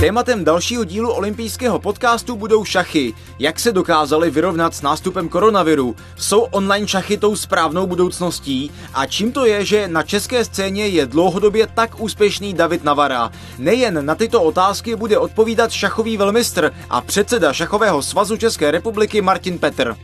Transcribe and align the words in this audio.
Tématem 0.00 0.44
dalšího 0.44 0.84
dílu 0.84 1.12
olympijského 1.12 1.78
podcastu 1.78 2.36
budou 2.36 2.64
šachy. 2.64 3.14
Jak 3.38 3.60
se 3.60 3.72
dokázali 3.72 4.30
vyrovnat 4.30 4.74
s 4.74 4.82
nástupem 4.82 5.28
koronaviru? 5.28 5.96
Jsou 6.16 6.40
online 6.40 6.88
šachy 6.88 7.16
tou 7.16 7.36
správnou 7.36 7.86
budoucností? 7.86 8.70
A 8.94 9.06
čím 9.06 9.32
to 9.32 9.44
je, 9.44 9.64
že 9.64 9.88
na 9.88 10.02
české 10.02 10.44
scéně 10.44 10.86
je 10.86 11.06
dlouhodobě 11.06 11.66
tak 11.74 12.00
úspěšný 12.00 12.54
David 12.54 12.84
Navara? 12.84 13.30
Nejen 13.58 14.06
na 14.06 14.14
tyto 14.14 14.42
otázky 14.42 14.96
bude 14.96 15.18
odpovídat 15.18 15.70
šachový 15.70 16.16
velmistr 16.16 16.72
a 16.90 17.00
předseda 17.00 17.52
šachového 17.52 18.02
svazu 18.02 18.36
České 18.36 18.70
republiky 18.70 19.20
Martin 19.20 19.58
Petr. 19.58 19.96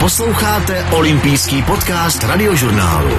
Posloucháte 0.00 0.86
olympijský 0.92 1.62
podcast 1.62 2.22
radiožurnálu. 2.22 3.14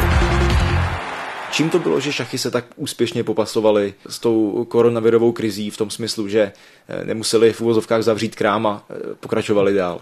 Čím 1.55 1.69
to 1.69 1.79
bylo, 1.79 1.99
že 1.99 2.13
šachy 2.13 2.37
se 2.37 2.51
tak 2.51 2.65
úspěšně 2.75 3.23
popasovaly 3.23 3.93
s 4.07 4.19
tou 4.19 4.65
koronavirovou 4.65 5.31
krizí 5.31 5.69
v 5.69 5.77
tom 5.77 5.89
smyslu, 5.89 6.27
že 6.27 6.51
eh, 6.87 7.05
nemuseli 7.05 7.54
v 7.54 7.61
úvozovkách 7.61 8.04
zavřít 8.04 8.36
krám 8.36 8.68
a 8.68 8.86
eh, 8.89 9.15
pokračovali 9.19 9.73
dál? 9.73 10.01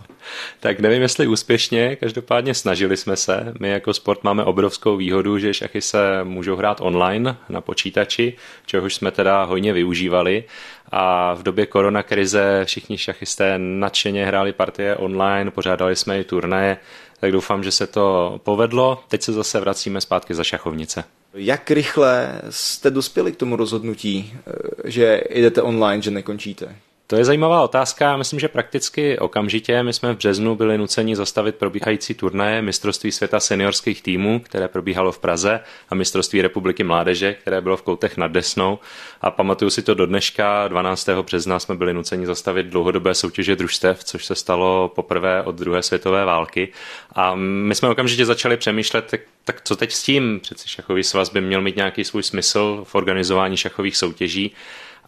Tak 0.60 0.80
nevím, 0.80 1.02
jestli 1.02 1.28
úspěšně, 1.28 1.96
každopádně 1.96 2.54
snažili 2.54 2.98
jsme 2.98 3.16
se. 3.16 3.54
My 3.60 3.70
jako 3.70 3.94
sport 3.94 4.24
máme 4.24 4.44
obrovskou 4.44 4.98
výhodu, 4.98 5.38
že 5.38 5.54
šachy 5.54 5.82
se 5.82 6.24
můžou 6.24 6.56
hrát 6.56 6.82
online 6.82 7.38
na 7.50 7.62
počítači, 7.62 8.34
čehož 8.66 8.96
jsme 8.96 9.12
teda 9.12 9.44
hojně 9.44 9.74
využívali. 9.74 10.44
A 10.92 11.34
v 11.34 11.44
době 11.44 11.66
koronakrize 11.66 12.62
všichni 12.66 12.98
šachisté 12.98 13.54
nadšeně 13.58 14.26
hráli 14.26 14.54
partie 14.54 14.96
online, 14.96 15.52
pořádali 15.52 15.96
jsme 15.96 16.20
i 16.20 16.24
turnaje, 16.24 16.78
tak 17.20 17.32
doufám, 17.32 17.64
že 17.64 17.72
se 17.72 17.88
to 17.88 18.40
povedlo. 18.44 19.04
Teď 19.08 19.22
se 19.22 19.34
zase 19.34 19.60
vracíme 19.60 20.02
zpátky 20.02 20.34
za 20.34 20.44
šachovnice. 20.44 21.04
Jak 21.34 21.72
rychle 21.72 22.42
jste 22.50 22.92
dospěli 22.92 23.32
k 23.32 23.36
tomu 23.36 23.56
rozhodnutí, 23.56 24.34
eh, 24.36 24.90
že 24.90 25.24
jdete 25.30 25.62
online, 25.62 26.02
že 26.02 26.12
nekončíte? 26.12 26.76
To 27.14 27.18
je 27.18 27.26
zajímavá 27.26 27.62
otázka. 27.62 28.18
Myslím, 28.18 28.40
že 28.40 28.48
prakticky 28.48 29.20
okamžitě. 29.20 29.84
My 29.84 29.94
jsme 29.94 30.14
v 30.14 30.18
březnu 30.18 30.56
byli 30.56 30.78
nuceni 30.78 31.16
zastavit 31.16 31.56
probíhající 31.56 32.14
turnaje 32.14 32.62
mistrovství 32.62 33.12
světa 33.12 33.40
seniorských 33.40 34.02
týmů, 34.02 34.40
které 34.40 34.68
probíhalo 34.68 35.12
v 35.12 35.20
Praze, 35.20 35.60
a 35.90 35.96
mistrovství 35.96 36.42
republiky 36.42 36.84
mládeže, 36.84 37.34
které 37.34 37.62
bylo 37.62 37.78
v 37.78 37.82
Koutech 37.82 38.18
nad 38.18 38.32
Desnou. 38.32 38.80
A 39.22 39.32
pamatuju 39.32 39.70
si 39.70 39.82
to 39.82 39.94
do 39.94 40.06
dneška, 40.06 40.68
12. 40.68 41.10
března 41.10 41.60
jsme 41.60 41.76
byli 41.76 41.94
nuceni 41.94 42.26
zastavit 42.26 42.66
dlouhodobé 42.66 43.14
soutěže 43.14 43.56
družstev, 43.56 44.04
což 44.04 44.26
se 44.26 44.36
stalo 44.36 44.92
poprvé 44.96 45.44
od 45.44 45.56
druhé 45.56 45.84
světové 45.84 46.26
války. 46.26 46.68
A 47.16 47.36
my 47.36 47.76
jsme 47.76 47.90
okamžitě 47.90 48.26
začali 48.26 48.58
přemýšlet, 48.58 49.06
tak, 49.06 49.22
tak 49.44 49.62
co 49.64 49.76
teď 49.76 49.92
s 49.92 50.04
tím? 50.04 50.40
Přeci 50.40 50.70
šachový 50.70 51.04
svaz 51.04 51.30
by 51.30 51.42
měl 51.42 51.62
mít 51.62 51.76
nějaký 51.76 52.04
svůj 52.04 52.24
smysl 52.24 52.84
v 52.88 52.96
organizování 52.96 53.58
šachových 53.58 53.98
soutěží 53.98 54.56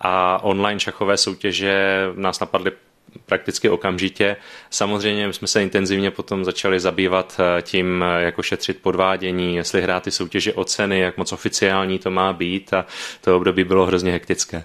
a 0.01 0.43
online 0.43 0.79
šachové 0.79 1.17
soutěže 1.17 2.07
nás 2.15 2.39
napadly 2.39 2.71
prakticky 3.25 3.69
okamžitě. 3.69 4.35
Samozřejmě 4.69 5.33
jsme 5.33 5.47
se 5.47 5.63
intenzivně 5.63 6.11
potom 6.11 6.45
začali 6.45 6.79
zabývat 6.79 7.39
eh, 7.39 7.61
tím, 7.61 8.03
eh, 8.03 8.23
jako 8.23 8.43
šetřit 8.43 8.81
podvádění, 8.81 9.55
jestli 9.55 9.81
hrát 9.81 10.03
ty 10.03 10.11
soutěže 10.11 10.53
o 10.53 10.65
ceny, 10.65 10.99
jak 10.99 11.17
moc 11.17 11.31
oficiální 11.31 11.99
to 11.99 12.11
má 12.11 12.33
být 12.33 12.73
a 12.73 12.85
to 13.21 13.35
období 13.37 13.63
bylo 13.63 13.85
hrozně 13.85 14.11
hektické. 14.11 14.63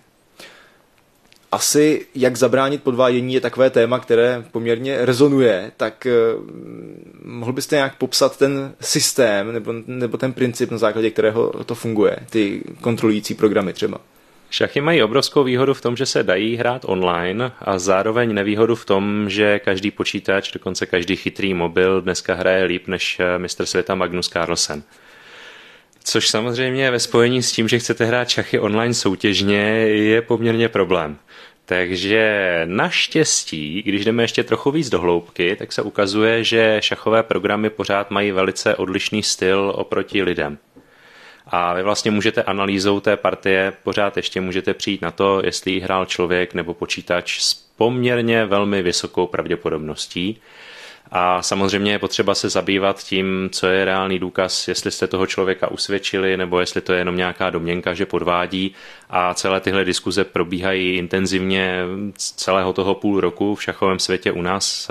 Asi 1.53 2.07
jak 2.15 2.37
zabránit 2.37 2.83
podvádění 2.83 3.35
je 3.35 3.41
takové 3.41 3.71
téma, 3.71 3.99
které 3.99 4.45
poměrně 4.53 5.05
rezonuje, 5.05 5.73
tak 5.77 6.07
uh, 6.07 6.45
mohl 7.25 7.53
byste 7.53 7.77
nějak 7.77 7.97
popsat 7.97 8.37
ten 8.37 8.75
systém 8.81 9.53
nebo, 9.53 9.75
nebo 9.87 10.17
ten 10.17 10.33
princip, 10.33 10.71
na 10.71 10.79
základě 10.79 11.11
kterého 11.11 11.65
to 11.65 11.75
funguje, 11.75 12.17
ty 12.31 12.63
kontrolující 12.81 13.35
programy 13.35 13.73
třeba? 13.73 14.01
Šachy 14.51 14.81
mají 14.81 15.03
obrovskou 15.03 15.45
výhodu 15.45 15.75
v 15.75 15.81
tom, 15.81 15.97
že 15.97 16.07
se 16.07 16.23
dají 16.23 16.57
hrát 16.57 16.83
online 16.85 17.53
a 17.59 17.79
zároveň 17.79 18.35
nevýhodu 18.35 18.75
v 18.75 18.85
tom, 18.85 19.31
že 19.31 19.59
každý 19.59 19.91
počítač, 19.91 20.53
dokonce 20.53 20.87
každý 20.87 21.17
chytrý 21.17 21.55
mobil 21.55 22.01
dneska 22.01 22.35
hraje 22.35 22.65
líp 22.65 22.89
než 22.89 23.21
eh, 23.21 23.39
mistr 23.39 23.67
světa 23.67 23.95
Magnus 23.95 24.29
Carlsen. 24.29 24.83
Což 26.05 26.29
samozřejmě 26.29 26.91
ve 26.91 26.99
spojení 26.99 27.43
s 27.43 27.53
tím, 27.53 27.69
že 27.69 27.79
chcete 27.79 28.05
hrát 28.05 28.29
šachy 28.29 28.59
online 28.59 28.95
soutěžně, 28.95 29.63
je 29.87 30.23
poměrně 30.23 30.69
problém. 30.69 31.19
Takže 31.65 32.63
naštěstí, 32.65 33.83
když 33.83 34.05
jdeme 34.05 34.23
ještě 34.23 34.45
trochu 34.45 34.71
víc 34.71 34.91
do 34.91 35.01
hloubky, 35.01 35.57
tak 35.57 35.73
se 35.73 35.83
ukazuje, 35.83 36.45
že 36.45 36.77
šachové 36.81 37.23
programy 37.23 37.71
pořád 37.71 38.11
mají 38.11 38.33
velice 38.33 38.77
odlišný 38.77 39.23
styl 39.23 39.73
oproti 39.77 40.23
lidem. 40.23 40.59
A 41.53 41.75
vy 41.75 41.83
vlastně 41.83 42.11
můžete 42.11 42.43
analýzou 42.43 43.01
té 43.01 43.17
partie 43.17 43.73
pořád 43.85 44.17
ještě 44.17 44.41
můžete 44.41 44.75
přijít 44.75 45.03
na 45.03 45.11
to, 45.11 45.43
jestli 45.45 45.81
hrál 45.81 46.07
člověk 46.07 46.55
nebo 46.55 46.75
počítač 46.75 47.41
s 47.41 47.55
poměrně 47.55 48.47
velmi 48.47 48.83
vysokou 48.83 49.27
pravděpodobností. 49.27 50.41
A 51.13 51.43
samozřejmě 51.43 51.93
je 51.93 51.99
potřeba 51.99 52.35
se 52.35 52.49
zabývat 52.49 53.03
tím, 53.05 53.49
co 53.53 53.67
je 53.67 53.85
reálný 53.85 54.19
důkaz, 54.19 54.69
jestli 54.69 54.91
jste 54.91 55.07
toho 55.07 55.27
člověka 55.27 55.71
usvědčili, 55.71 56.37
nebo 56.37 56.61
jestli 56.61 56.81
to 56.81 56.93
je 56.93 56.99
jenom 56.99 57.17
nějaká 57.17 57.51
domněnka, 57.51 57.95
že 57.95 58.07
podvádí. 58.07 58.75
A 59.13 59.35
celé 59.35 59.61
tyhle 59.61 59.85
diskuze 59.85 60.25
probíhají 60.25 60.97
intenzivně 60.97 61.83
celého 62.17 62.73
toho 62.73 62.95
půl 62.95 63.21
roku 63.21 63.55
v 63.55 63.63
šachovém 63.63 63.99
světě 63.99 64.33
u 64.33 64.43
nás 64.43 64.91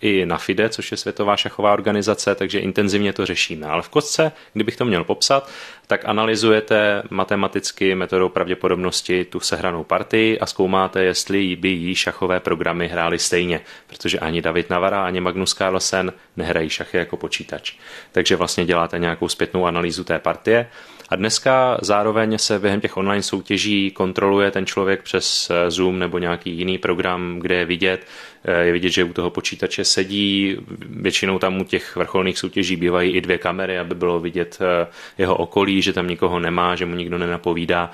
i 0.00 0.26
na 0.26 0.38
FIDE, 0.38 0.68
což 0.68 0.90
je 0.90 0.96
Světová 0.96 1.36
šachová 1.36 1.72
organizace, 1.72 2.34
takže 2.34 2.58
intenzivně 2.58 3.12
to 3.12 3.26
řešíme. 3.26 3.66
Ale 3.66 3.82
v 3.82 3.88
kostce, 3.88 4.32
kdybych 4.52 4.76
to 4.76 4.84
měl 4.84 5.04
popsat, 5.04 5.50
tak 5.86 6.04
analyzujete 6.04 7.02
matematicky 7.10 7.94
metodou 7.94 8.28
pravděpodobnosti 8.28 9.24
tu 9.24 9.40
sehranou 9.40 9.84
partii 9.84 10.38
a 10.38 10.46
zkoumáte, 10.46 11.04
jestli 11.04 11.56
by 11.56 11.68
jí 11.68 11.94
šachové 11.94 12.40
programy 12.40 12.88
hrály 12.88 13.18
stejně, 13.18 13.60
protože 13.86 14.18
ani 14.18 14.42
David 14.42 14.70
Navara, 14.70 15.04
ani 15.04 15.20
Magnus 15.20 15.54
Carlsen 15.54 16.12
nehrají 16.36 16.70
šachy 16.70 16.96
jako 16.96 17.16
počítač. 17.16 17.72
Takže 18.12 18.36
vlastně 18.36 18.64
děláte 18.64 18.98
nějakou 18.98 19.28
zpětnou 19.28 19.66
analýzu 19.66 20.04
té 20.04 20.18
partie 20.18 20.66
a 21.08 21.16
dneska 21.16 21.78
zároveň 21.82 22.38
se 22.38 22.58
během 22.58 22.80
těch 22.80 22.96
online 22.96 23.22
soutěží 23.22 23.90
kontroluje 23.90 24.50
ten 24.50 24.66
člověk 24.66 25.02
přes 25.02 25.50
eh, 25.50 25.70
Zoom 25.70 25.98
nebo 25.98 26.18
nějaký 26.18 26.50
jiný 26.50 26.78
program, 26.78 27.38
kde 27.38 27.54
je 27.54 27.64
vidět, 27.64 28.06
eh, 28.44 28.64
je 28.64 28.72
vidět, 28.72 28.90
že 28.90 29.04
u 29.04 29.12
toho 29.12 29.30
počítače 29.30 29.84
sedí, 29.84 30.56
většinou 30.78 31.38
tam 31.38 31.60
u 31.60 31.64
těch 31.64 31.96
vrcholných 31.96 32.38
soutěží 32.38 32.76
bývají 32.76 33.12
i 33.12 33.20
dvě 33.20 33.38
kamery, 33.38 33.78
aby 33.78 33.94
bylo 33.94 34.20
vidět 34.20 34.58
eh, 34.60 34.86
jeho 35.18 35.36
okolí, 35.36 35.82
že 35.82 35.92
tam 35.92 36.08
nikoho 36.08 36.38
nemá, 36.38 36.74
že 36.74 36.86
mu 36.86 36.94
nikdo 36.94 37.18
nenapovídá. 37.18 37.90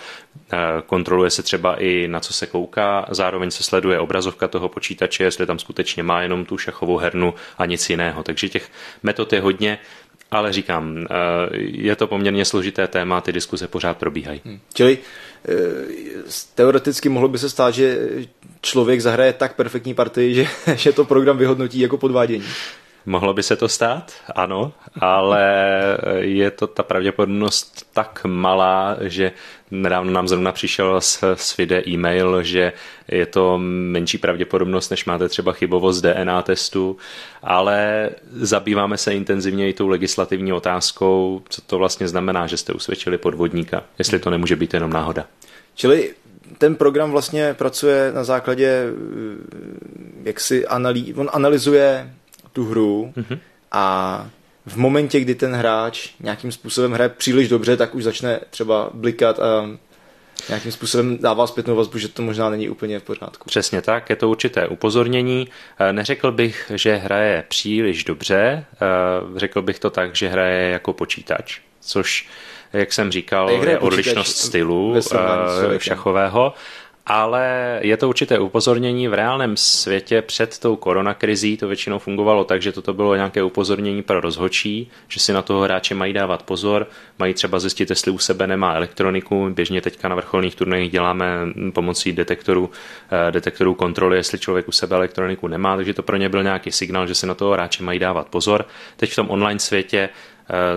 Kontroluje 0.87 1.31
se 1.31 1.43
třeba 1.43 1.77
i 1.83 2.09
na 2.09 2.21
co 2.21 2.33
se 2.33 2.47
kouká, 2.47 3.07
zároveň 3.11 3.51
se 3.51 3.63
sleduje 3.63 3.99
obrazovka 3.99 4.49
toho 4.49 4.69
počítače, 4.69 5.25
jestli 5.25 5.47
tam 5.47 5.59
skutečně 5.59 6.03
má 6.03 6.23
jenom 6.23 6.45
tu 6.45 6.59
šachovou 6.59 6.97
hernu 6.97 7.35
a 7.59 7.67
nic 7.67 7.91
jiného. 7.91 8.23
Takže 8.23 8.49
těch 8.49 8.71
metod 9.03 9.33
je 9.33 9.41
hodně 9.41 9.79
ale 10.31 10.53
říkám, 10.53 10.97
eh, 10.99 11.07
je 11.61 11.97
to 11.97 12.07
poměrně 12.07 12.45
složité 12.45 12.89
téma, 12.89 13.21
ty 13.21 13.33
diskuze 13.33 13.69
pořád 13.69 13.97
probíhají. 13.97 14.41
Hmm. 14.45 14.61
Čili 14.75 14.99
eh, 15.49 15.55
teoreticky 16.55 17.09
mohlo 17.09 17.29
by 17.29 17.39
se 17.39 17.51
stát, 17.51 17.75
že 17.75 17.99
člověk 18.61 19.01
zahraje 19.01 19.33
tak 19.33 19.57
perfektní 19.57 19.95
partii, 19.95 20.35
že, 20.35 20.47
že 20.75 20.93
to 20.93 21.05
program 21.05 21.39
vyhodnotí 21.39 21.81
jako 21.81 21.99
podvádění. 21.99 22.45
Mohlo 23.11 23.35
by 23.35 23.43
se 23.43 23.57
to 23.57 23.69
stát, 23.69 24.13
ano, 24.35 24.73
ale 25.01 25.45
je 26.19 26.51
to 26.51 26.67
ta 26.67 26.83
pravděpodobnost 26.83 27.87
tak 27.93 28.21
malá, 28.25 28.97
že 29.01 29.33
nedávno 29.71 30.13
nám 30.13 30.29
zrovna 30.29 30.53
přišel 30.53 31.01
z, 31.01 31.25
z 31.35 31.53
FIDE 31.53 31.83
e-mail, 31.89 32.43
že 32.43 32.73
je 33.09 33.27
to 33.27 33.59
menší 33.59 34.19
pravděpodobnost, 34.19 34.91
než 34.91 35.05
máte 35.05 35.29
třeba 35.29 35.53
chybovost 35.53 36.01
DNA 36.01 36.43
testu, 36.43 36.97
ale 37.43 38.11
zabýváme 38.33 38.97
se 38.97 39.15
intenzivně 39.15 39.69
i 39.69 39.73
tou 39.73 39.89
legislativní 39.89 40.53
otázkou, 40.53 41.43
co 41.49 41.63
to 41.63 41.79
vlastně 41.79 42.09
znamená, 42.09 42.47
že 42.47 42.57
jste 42.57 42.73
usvědčili 42.73 43.19
podvodníka, 43.19 43.83
jestli 43.99 44.19
to 44.19 44.31
nemůže 44.31 44.57
být 44.57 44.75
jenom 44.75 44.93
náhoda. 44.93 45.27
Čili 45.75 46.15
ten 46.59 46.75
program 46.77 47.11
vlastně 47.11 47.55
pracuje 47.55 48.13
na 48.15 48.25
základě, 48.25 48.85
jak 50.23 50.41
si 50.41 50.67
analý, 50.67 51.15
on 51.15 51.31
analyzuje 51.33 52.15
tu 52.53 52.65
hru 52.65 53.13
mm-hmm. 53.17 53.39
a 53.73 54.27
v 54.67 54.77
momentě, 54.77 55.21
kdy 55.21 55.35
ten 55.35 55.55
hráč 55.55 56.09
nějakým 56.21 56.53
způsobem 56.53 56.93
hraje 56.93 57.09
příliš 57.09 57.49
dobře, 57.49 57.77
tak 57.77 57.95
už 57.95 58.05
začne 58.05 58.41
třeba 58.51 58.91
blikat 58.95 59.39
a 59.39 59.71
nějakým 60.49 60.73
způsobem 60.73 61.19
dává 61.19 61.47
zpětnou 61.47 61.77
vazbu, 61.77 61.99
že 61.99 62.09
to 62.09 62.23
možná 62.23 62.51
není 62.51 62.69
úplně 62.69 62.99
v 62.99 63.03
pořádku. 63.03 63.45
Přesně 63.49 63.83
tak, 63.83 64.11
je 64.11 64.17
to 64.17 64.29
určité 64.29 64.69
upozornění. 64.69 65.49
Eh, 65.79 65.93
neřekl 65.93 66.33
bych, 66.33 66.73
že 66.75 66.95
hraje 66.95 67.45
příliš 67.49 68.05
dobře, 68.05 68.65
eh, 68.75 68.79
řekl 69.37 69.63
bych 69.63 69.79
to 69.79 69.91
tak, 69.91 70.17
že 70.17 70.29
hraje 70.29 70.71
jako 70.71 70.93
počítač, 70.93 71.59
což, 71.81 72.29
jak 72.73 72.93
jsem 72.93 73.13
říkal, 73.13 73.51
je 73.51 73.79
odlišnost 73.79 74.37
stylu 74.37 74.95
eh, 74.97 75.79
šachového 75.79 76.55
ale 77.13 77.79
je 77.83 77.97
to 77.97 78.09
určité 78.09 78.39
upozornění 78.39 79.09
v 79.09 79.15
reálném 79.15 79.57
světě 79.57 80.23
před 80.23 80.59
tou 80.59 80.77
koronakrizí, 80.77 81.57
to 81.57 81.69
většinou 81.69 81.99
fungovalo 81.99 82.45
tak, 82.45 82.63
že 82.63 82.73
toto 82.73 82.95
bylo 82.95 83.15
nějaké 83.15 83.43
upozornění 83.43 84.03
pro 84.03 84.21
rozhočí, 84.21 84.91
že 85.09 85.21
si 85.21 85.33
na 85.33 85.43
toho 85.43 85.63
hráče 85.63 85.95
mají 85.95 86.13
dávat 86.13 86.43
pozor, 86.43 86.87
mají 87.19 87.35
třeba 87.35 87.59
zjistit, 87.59 87.91
jestli 87.91 88.11
u 88.11 88.19
sebe 88.19 88.47
nemá 88.47 88.75
elektroniku, 88.75 89.51
běžně 89.51 89.81
teďka 89.81 90.09
na 90.09 90.15
vrcholných 90.15 90.55
turnajích 90.55 90.91
děláme 90.91 91.27
pomocí 91.73 92.13
detektorů, 92.13 92.71
eh, 93.29 93.33
detektorů 93.33 93.75
kontroly, 93.75 94.17
jestli 94.17 94.39
člověk 94.39 94.69
u 94.69 94.73
sebe 94.73 94.97
elektroniku 94.97 95.49
nemá, 95.49 95.77
takže 95.77 95.95
to 95.95 96.03
pro 96.03 96.17
ně 96.17 96.29
byl 96.29 96.43
nějaký 96.43 96.73
signál, 96.73 97.07
že 97.07 97.15
si 97.15 97.27
na 97.27 97.35
toho 97.35 97.53
hráče 97.53 97.83
mají 97.83 97.99
dávat 97.99 98.29
pozor. 98.29 98.67
Teď 98.97 99.13
v 99.13 99.17
tom 99.17 99.31
online 99.31 99.61
světě 99.61 100.09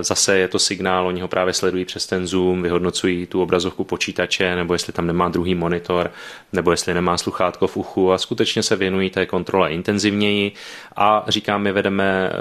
zase 0.02 0.38
je 0.38 0.48
to 0.48 0.60
signál, 0.60 1.08
oni 1.08 1.22
ho 1.22 1.28
právě 1.28 1.54
sledují 1.54 1.86
přes 1.86 2.06
ten 2.06 2.28
Zoom, 2.28 2.62
vyhodnocují 2.62 3.26
tu 3.26 3.42
obrazovku 3.42 3.84
počítače, 3.84 4.56
nebo 4.56 4.74
jestli 4.74 4.94
tam 4.94 5.08
nemá 5.08 5.30
druhý 5.30 5.56
monitor, 5.56 6.12
nebo 6.54 6.72
jestli 6.72 6.94
nemá 6.94 7.18
sluchátko 7.18 7.68
v 7.68 7.78
uchu 7.78 8.12
a 8.12 8.18
skutečně 8.18 8.64
se 8.64 8.76
věnují 8.76 9.10
té 9.10 9.26
kontrole 9.26 9.72
intenzivněji 9.72 10.52
a 10.96 11.26
říkám, 11.28 11.62
my 11.62 11.72
vedeme, 11.72 12.32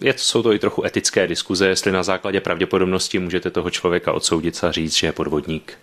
je, 0.00 0.14
jsou 0.16 0.42
to 0.42 0.52
i 0.52 0.58
trochu 0.58 0.84
etické 0.84 1.26
diskuze, 1.26 1.68
jestli 1.68 1.92
na 1.92 2.02
základě 2.02 2.40
pravděpodobnosti 2.40 3.18
můžete 3.18 3.50
toho 3.50 3.70
člověka 3.70 4.12
odsoudit 4.12 4.64
a 4.64 4.72
říct, 4.72 4.96
že 4.96 5.06
je 5.06 5.12
podvodník. 5.12 5.78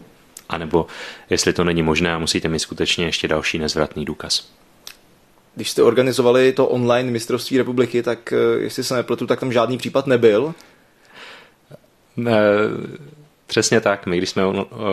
A 0.49 0.57
nebo 0.57 0.87
jestli 1.29 1.53
to 1.53 1.63
není 1.63 1.81
možné 1.81 2.13
a 2.13 2.19
musíte 2.19 2.47
mít 2.47 2.59
skutečně 2.59 3.05
ještě 3.05 3.27
další 3.27 3.57
nezvratný 3.57 4.05
důkaz. 4.05 4.49
Když 5.55 5.69
jste 5.69 5.83
organizovali 5.83 6.51
to 6.51 6.67
online 6.67 7.11
mistrovství 7.11 7.57
republiky, 7.57 8.03
tak 8.03 8.33
eh, 8.33 8.63
jestli 8.63 8.83
se 8.83 8.95
nepletu, 8.95 9.27
tak 9.27 9.39
tam 9.39 9.53
žádný 9.53 9.77
případ 9.77 10.07
nebyl. 10.07 10.53
Přesně 13.47 13.81
tak. 13.81 14.05
My 14.05 14.17
když, 14.17 14.29
jsme, 14.29 14.43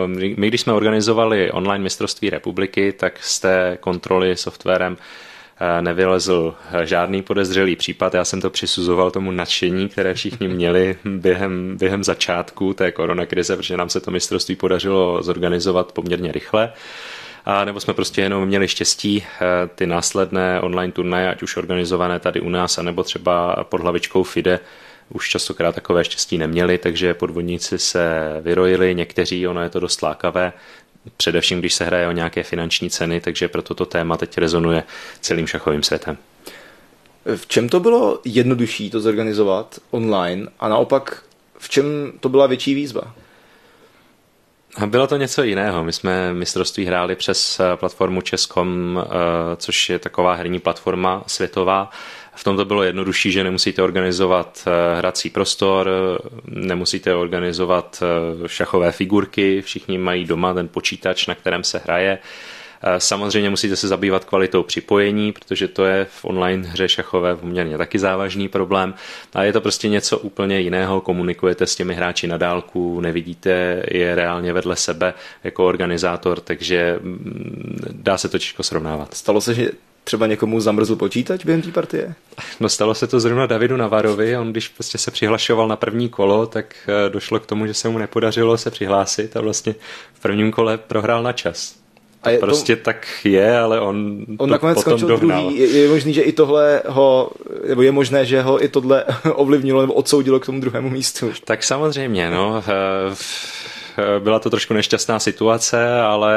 my, 0.05 0.47
když 0.47 0.61
jsme 0.61 0.73
organizovali 0.73 1.51
online 1.51 1.83
mistrovství 1.83 2.29
republiky, 2.29 2.93
tak 2.93 3.23
z 3.23 3.39
té 3.39 3.77
kontroly 3.79 4.37
softwarem 4.37 4.97
eh, 5.59 5.81
nevylezl 5.81 6.55
žádný 6.83 7.21
podezřelý 7.21 7.75
případ. 7.75 8.13
Já 8.13 8.25
jsem 8.25 8.41
to 8.41 8.49
přisuzoval 8.49 9.11
tomu 9.11 9.31
nadšení, 9.31 9.89
které 9.89 10.13
všichni 10.13 10.47
měli 10.47 10.97
během, 11.05 11.77
během 11.77 12.03
začátku 12.03 12.73
té 12.73 12.91
koronakrize, 12.91 13.55
protože 13.57 13.77
nám 13.77 13.89
se 13.89 13.99
to 14.01 14.11
mistrovství 14.11 14.55
podařilo 14.55 15.23
zorganizovat 15.23 15.91
poměrně 15.91 16.31
rychle. 16.31 16.73
A 17.45 17.65
nebo 17.65 17.79
jsme 17.79 17.93
prostě 17.93 18.21
jenom 18.21 18.45
měli 18.45 18.67
štěstí 18.67 19.23
eh, 19.23 19.45
ty 19.75 19.87
následné 19.87 20.61
online 20.61 20.93
turnaje, 20.93 21.29
ať 21.29 21.43
už 21.43 21.57
organizované 21.57 22.19
tady 22.19 22.41
u 22.41 22.49
nás, 22.49 22.77
anebo 22.77 23.03
třeba 23.03 23.63
pod 23.63 23.81
hlavičkou 23.81 24.23
FIDE, 24.23 24.59
už 25.09 25.29
častokrát 25.29 25.75
takové 25.75 26.05
štěstí 26.05 26.37
neměli, 26.37 26.77
takže 26.77 27.13
podvodníci 27.13 27.79
se 27.79 28.19
vyrojili, 28.41 28.95
někteří, 28.95 29.47
ono 29.47 29.61
je 29.61 29.69
to 29.69 29.79
dost 29.79 30.01
lákavé, 30.01 30.53
především 31.17 31.59
když 31.59 31.73
se 31.73 31.85
hraje 31.85 32.07
o 32.07 32.11
nějaké 32.11 32.43
finanční 32.43 32.89
ceny, 32.89 33.21
takže 33.21 33.47
proto 33.47 33.73
to 33.73 33.85
téma 33.85 34.17
teď 34.17 34.37
rezonuje 34.37 34.83
celým 35.21 35.47
šachovým 35.47 35.83
světem. 35.83 36.17
V 37.35 37.47
čem 37.47 37.69
to 37.69 37.79
bylo 37.79 38.19
jednodušší 38.25 38.89
to 38.89 38.99
zorganizovat 38.99 39.79
online 39.91 40.47
a 40.59 40.69
naopak 40.69 41.23
v 41.57 41.69
čem 41.69 41.85
to 42.19 42.29
byla 42.29 42.47
větší 42.47 42.73
výzva? 42.73 43.13
Bylo 44.85 45.07
to 45.07 45.17
něco 45.17 45.43
jiného. 45.43 45.83
My 45.83 45.93
jsme 45.93 46.33
mistrovství 46.33 46.85
hráli 46.85 47.15
přes 47.15 47.61
platformu 47.75 48.21
Českom, 48.21 48.99
eh, 49.05 49.09
což 49.55 49.89
je 49.89 49.99
taková 49.99 50.33
herní 50.33 50.59
platforma 50.59 51.23
světová, 51.27 51.89
v 52.35 52.43
tom 52.43 52.57
to 52.57 52.65
bylo 52.65 52.83
jednodušší, 52.83 53.31
že 53.31 53.43
nemusíte 53.43 53.81
organizovat 53.81 54.67
eh, 54.67 54.97
hrací 54.97 55.29
prostor, 55.29 55.89
nemusíte 56.45 57.15
organizovat 57.15 58.03
eh, 58.03 58.47
šachové 58.49 58.91
figurky, 58.91 59.61
všichni 59.61 59.97
mají 59.97 60.25
doma 60.25 60.53
ten 60.53 60.67
počítač, 60.67 61.27
na 61.27 61.35
kterém 61.35 61.63
se 61.63 61.81
hraje. 61.83 62.19
Eh, 62.85 62.99
samozřejmě 62.99 63.49
musíte 63.49 63.75
se 63.75 63.87
zabývat 63.87 64.25
kvalitou 64.25 64.63
připojení, 64.63 65.31
protože 65.31 65.67
to 65.67 65.85
je 65.85 66.05
v 66.05 66.25
online 66.25 66.67
hře 66.67 66.89
šachové 66.89 67.35
poměrně 67.35 67.77
taky 67.77 67.99
závažný 67.99 68.49
problém. 68.49 68.93
A 69.33 69.43
je 69.43 69.53
to 69.53 69.61
prostě 69.61 69.87
něco 69.87 70.17
úplně 70.17 70.59
jiného. 70.59 71.01
Komunikujete 71.01 71.67
s 71.67 71.75
těmi 71.75 71.93
hráči 71.93 72.27
na 72.27 72.37
dálku, 72.37 73.01
nevidíte 73.01 73.83
je 73.91 74.15
reálně 74.15 74.53
vedle 74.53 74.75
sebe 74.75 75.13
jako 75.43 75.67
organizátor, 75.67 76.39
takže 76.39 76.99
mm, 77.01 77.85
dá 77.91 78.17
se 78.17 78.29
to 78.29 78.39
těžko 78.39 78.63
srovnávat. 78.63 79.13
Stalo 79.13 79.41
se, 79.41 79.53
že 79.53 79.69
třeba 80.03 80.27
někomu 80.27 80.59
zamrzl 80.59 80.95
počítač 80.95 81.45
během 81.45 81.61
té 81.61 81.71
partie? 81.71 82.15
No 82.59 82.69
stalo 82.69 82.95
se 82.95 83.07
to 83.07 83.19
zrovna 83.19 83.45
Davidu 83.45 83.77
Navarovi, 83.77 84.37
on 84.37 84.51
když 84.51 84.67
prostě 84.67 84.97
se 84.97 85.11
přihlašoval 85.11 85.67
na 85.67 85.75
první 85.75 86.09
kolo, 86.09 86.45
tak 86.45 86.75
eh, 86.87 87.09
došlo 87.09 87.39
k 87.39 87.45
tomu, 87.45 87.67
že 87.67 87.73
se 87.73 87.89
mu 87.89 87.97
nepodařilo 87.97 88.57
se 88.57 88.71
přihlásit 88.71 89.37
a 89.37 89.41
vlastně 89.41 89.75
v 90.13 90.19
prvním 90.19 90.51
kole 90.51 90.77
prohrál 90.77 91.23
na 91.23 91.33
čas. 91.33 91.83
A 92.23 92.29
je 92.29 92.37
prostě 92.37 92.75
to... 92.75 92.83
tak 92.83 93.07
je, 93.23 93.57
ale 93.57 93.79
on, 93.79 94.25
on 94.29 94.37
to 94.37 94.47
nakonec 94.47 94.75
potom 94.75 94.81
skončil 94.81 95.07
dohnal. 95.07 95.41
druhý. 95.41 95.59
Je, 95.59 95.67
je 95.67 95.89
možný, 95.89 96.13
že 96.13 96.21
i 96.21 96.31
tohle 96.31 96.81
ho, 96.87 97.31
nebo 97.67 97.81
je 97.81 97.91
možné, 97.91 98.25
že 98.25 98.41
ho 98.41 98.63
i 98.63 98.67
tohle 98.67 99.05
ovlivnilo 99.33 99.81
nebo 99.81 99.93
odsoudilo 99.93 100.39
k 100.39 100.45
tomu 100.45 100.59
druhému 100.59 100.89
místu. 100.89 101.31
Tak 101.45 101.63
samozřejmě, 101.63 102.29
no. 102.29 102.63
Eh, 103.97 104.19
byla 104.19 104.39
to 104.39 104.49
trošku 104.49 104.73
nešťastná 104.73 105.19
situace, 105.19 105.99
ale 106.01 106.35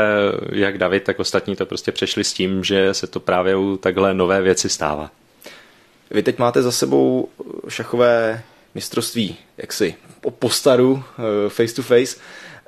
jak 0.52 0.78
David, 0.78 1.04
tak 1.04 1.20
ostatní 1.20 1.56
to 1.56 1.66
prostě 1.66 1.92
přešli 1.92 2.24
s 2.24 2.32
tím, 2.32 2.64
že 2.64 2.94
se 2.94 3.06
to 3.06 3.20
právě 3.20 3.56
u 3.56 3.76
takhle 3.76 4.14
nové 4.14 4.42
věci 4.42 4.68
stává. 4.68 5.10
Vy 6.10 6.22
teď 6.22 6.38
máte 6.38 6.62
za 6.62 6.72
sebou 6.72 7.28
šachové 7.68 8.42
mistrovství, 8.74 9.36
jaksi 9.58 9.94
po 10.20 10.30
postaru, 10.30 11.04
eh, 11.18 11.48
face 11.48 11.74
to 11.74 11.82
face. 11.82 12.16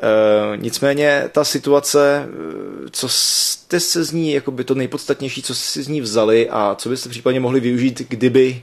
Uh, 0.02 0.56
nicméně 0.56 1.24
ta 1.32 1.44
situace, 1.44 2.28
eh, 2.28 2.90
co 2.90 3.08
jste 3.08 3.80
se 3.80 4.04
z 4.04 4.12
ní, 4.12 4.32
jako 4.32 4.50
by 4.50 4.64
to 4.64 4.74
nejpodstatnější, 4.74 5.42
co 5.42 5.54
jste 5.54 5.72
si 5.72 5.82
z 5.82 5.88
ní 5.88 6.00
vzali 6.00 6.48
a 6.50 6.74
co 6.78 6.88
byste 6.88 7.08
případně 7.08 7.40
mohli 7.40 7.60
využít, 7.60 8.02
kdyby 8.08 8.62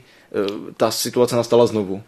ta 0.76 0.90
situace 0.90 1.36
nastala 1.36 1.66
znovu? 1.66 2.02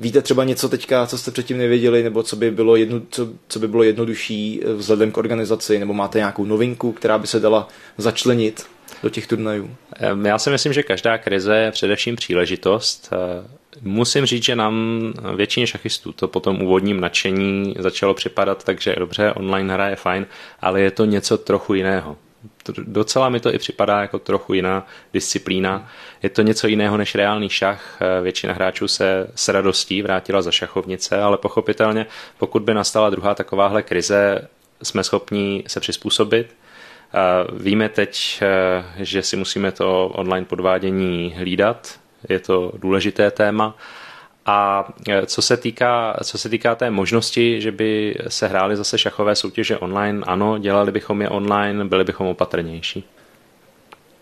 Víte 0.00 0.22
třeba 0.22 0.44
něco 0.44 0.68
teďka, 0.68 1.06
co 1.06 1.18
jste 1.18 1.30
předtím 1.30 1.58
nevěděli, 1.58 2.02
nebo 2.02 2.22
co 2.22 2.36
by 2.36 2.50
bylo, 2.50 2.76
jedno, 2.76 3.00
co, 3.10 3.28
co 3.48 3.58
by 3.58 3.68
bylo 3.68 3.82
jednodušší 3.82 4.60
eh, 4.62 4.72
vzhledem 4.72 5.12
k 5.12 5.16
organizaci, 5.16 5.78
nebo 5.78 5.92
máte 5.94 6.18
nějakou 6.18 6.44
novinku, 6.44 6.92
která 6.92 7.18
by 7.18 7.26
se 7.26 7.40
dala 7.40 7.68
začlenit 7.98 8.66
do 9.02 9.10
těch 9.10 9.26
turnajů? 9.26 9.76
Já 10.22 10.38
si 10.38 10.50
myslím, 10.50 10.72
že 10.72 10.82
každá 10.82 11.18
krize 11.18 11.56
je 11.56 11.70
především 11.70 12.16
příležitost. 12.16 13.10
Eh, 13.12 13.48
musím 13.82 14.26
říct, 14.26 14.44
že 14.44 14.56
nám 14.56 15.12
většině 15.36 15.66
šachistů 15.66 16.12
to 16.12 16.28
po 16.28 16.40
tom 16.40 16.62
úvodním 16.62 17.00
nadšení 17.00 17.74
začalo 17.78 18.14
připadat, 18.14 18.64
takže 18.64 18.94
dobře, 18.98 19.32
online 19.32 19.74
hra 19.74 19.88
je 19.88 19.96
fajn, 19.96 20.26
ale 20.60 20.80
je 20.80 20.90
to 20.90 21.04
něco 21.04 21.38
trochu 21.38 21.74
jiného 21.74 22.16
docela 22.78 23.28
mi 23.28 23.40
to 23.40 23.54
i 23.54 23.58
připadá 23.58 24.00
jako 24.00 24.18
trochu 24.18 24.54
jiná 24.54 24.86
disciplína. 25.12 25.88
Je 26.22 26.28
to 26.30 26.42
něco 26.42 26.66
jiného 26.66 26.96
než 26.96 27.14
reálný 27.14 27.48
šach. 27.48 27.98
Většina 28.22 28.52
hráčů 28.52 28.88
se 28.88 29.30
s 29.34 29.48
radostí 29.48 30.02
vrátila 30.02 30.42
za 30.42 30.50
šachovnice, 30.50 31.22
ale 31.22 31.38
pochopitelně, 31.38 32.06
pokud 32.38 32.62
by 32.62 32.74
nastala 32.74 33.10
druhá 33.10 33.34
takováhle 33.34 33.82
krize, 33.82 34.48
jsme 34.82 35.04
schopni 35.04 35.64
se 35.66 35.80
přizpůsobit. 35.80 36.56
Víme 37.52 37.88
teď, 37.88 38.42
že 38.96 39.22
si 39.22 39.36
musíme 39.36 39.72
to 39.72 40.08
online 40.08 40.46
podvádění 40.46 41.34
hlídat. 41.36 42.00
Je 42.28 42.40
to 42.40 42.72
důležité 42.76 43.30
téma 43.30 43.76
a 44.50 44.84
e, 45.08 45.26
co 45.26 45.42
se, 45.42 45.56
týká, 45.56 46.16
co 46.24 46.38
se 46.38 46.48
týká 46.48 46.74
té 46.74 46.90
možnosti, 46.90 47.60
že 47.60 47.72
by 47.72 48.16
se 48.28 48.48
hrály 48.48 48.76
zase 48.76 48.98
šachové 48.98 49.34
soutěže 49.34 49.78
online, 49.78 50.22
ano, 50.26 50.58
dělali 50.58 50.92
bychom 50.92 51.22
je 51.22 51.28
online, 51.28 51.84
byli 51.84 52.04
bychom 52.04 52.26
opatrnější. 52.26 53.04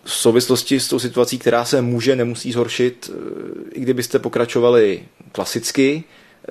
V 0.03 0.13
souvislosti 0.13 0.79
s 0.79 0.87
tou 0.87 0.99
situací, 0.99 1.39
která 1.39 1.65
se 1.65 1.81
může, 1.81 2.15
nemusí 2.15 2.51
zhoršit, 2.51 3.11
e, 3.13 3.71
i 3.71 3.79
kdybyste 3.79 4.19
pokračovali 4.19 5.03
klasicky, 5.31 6.03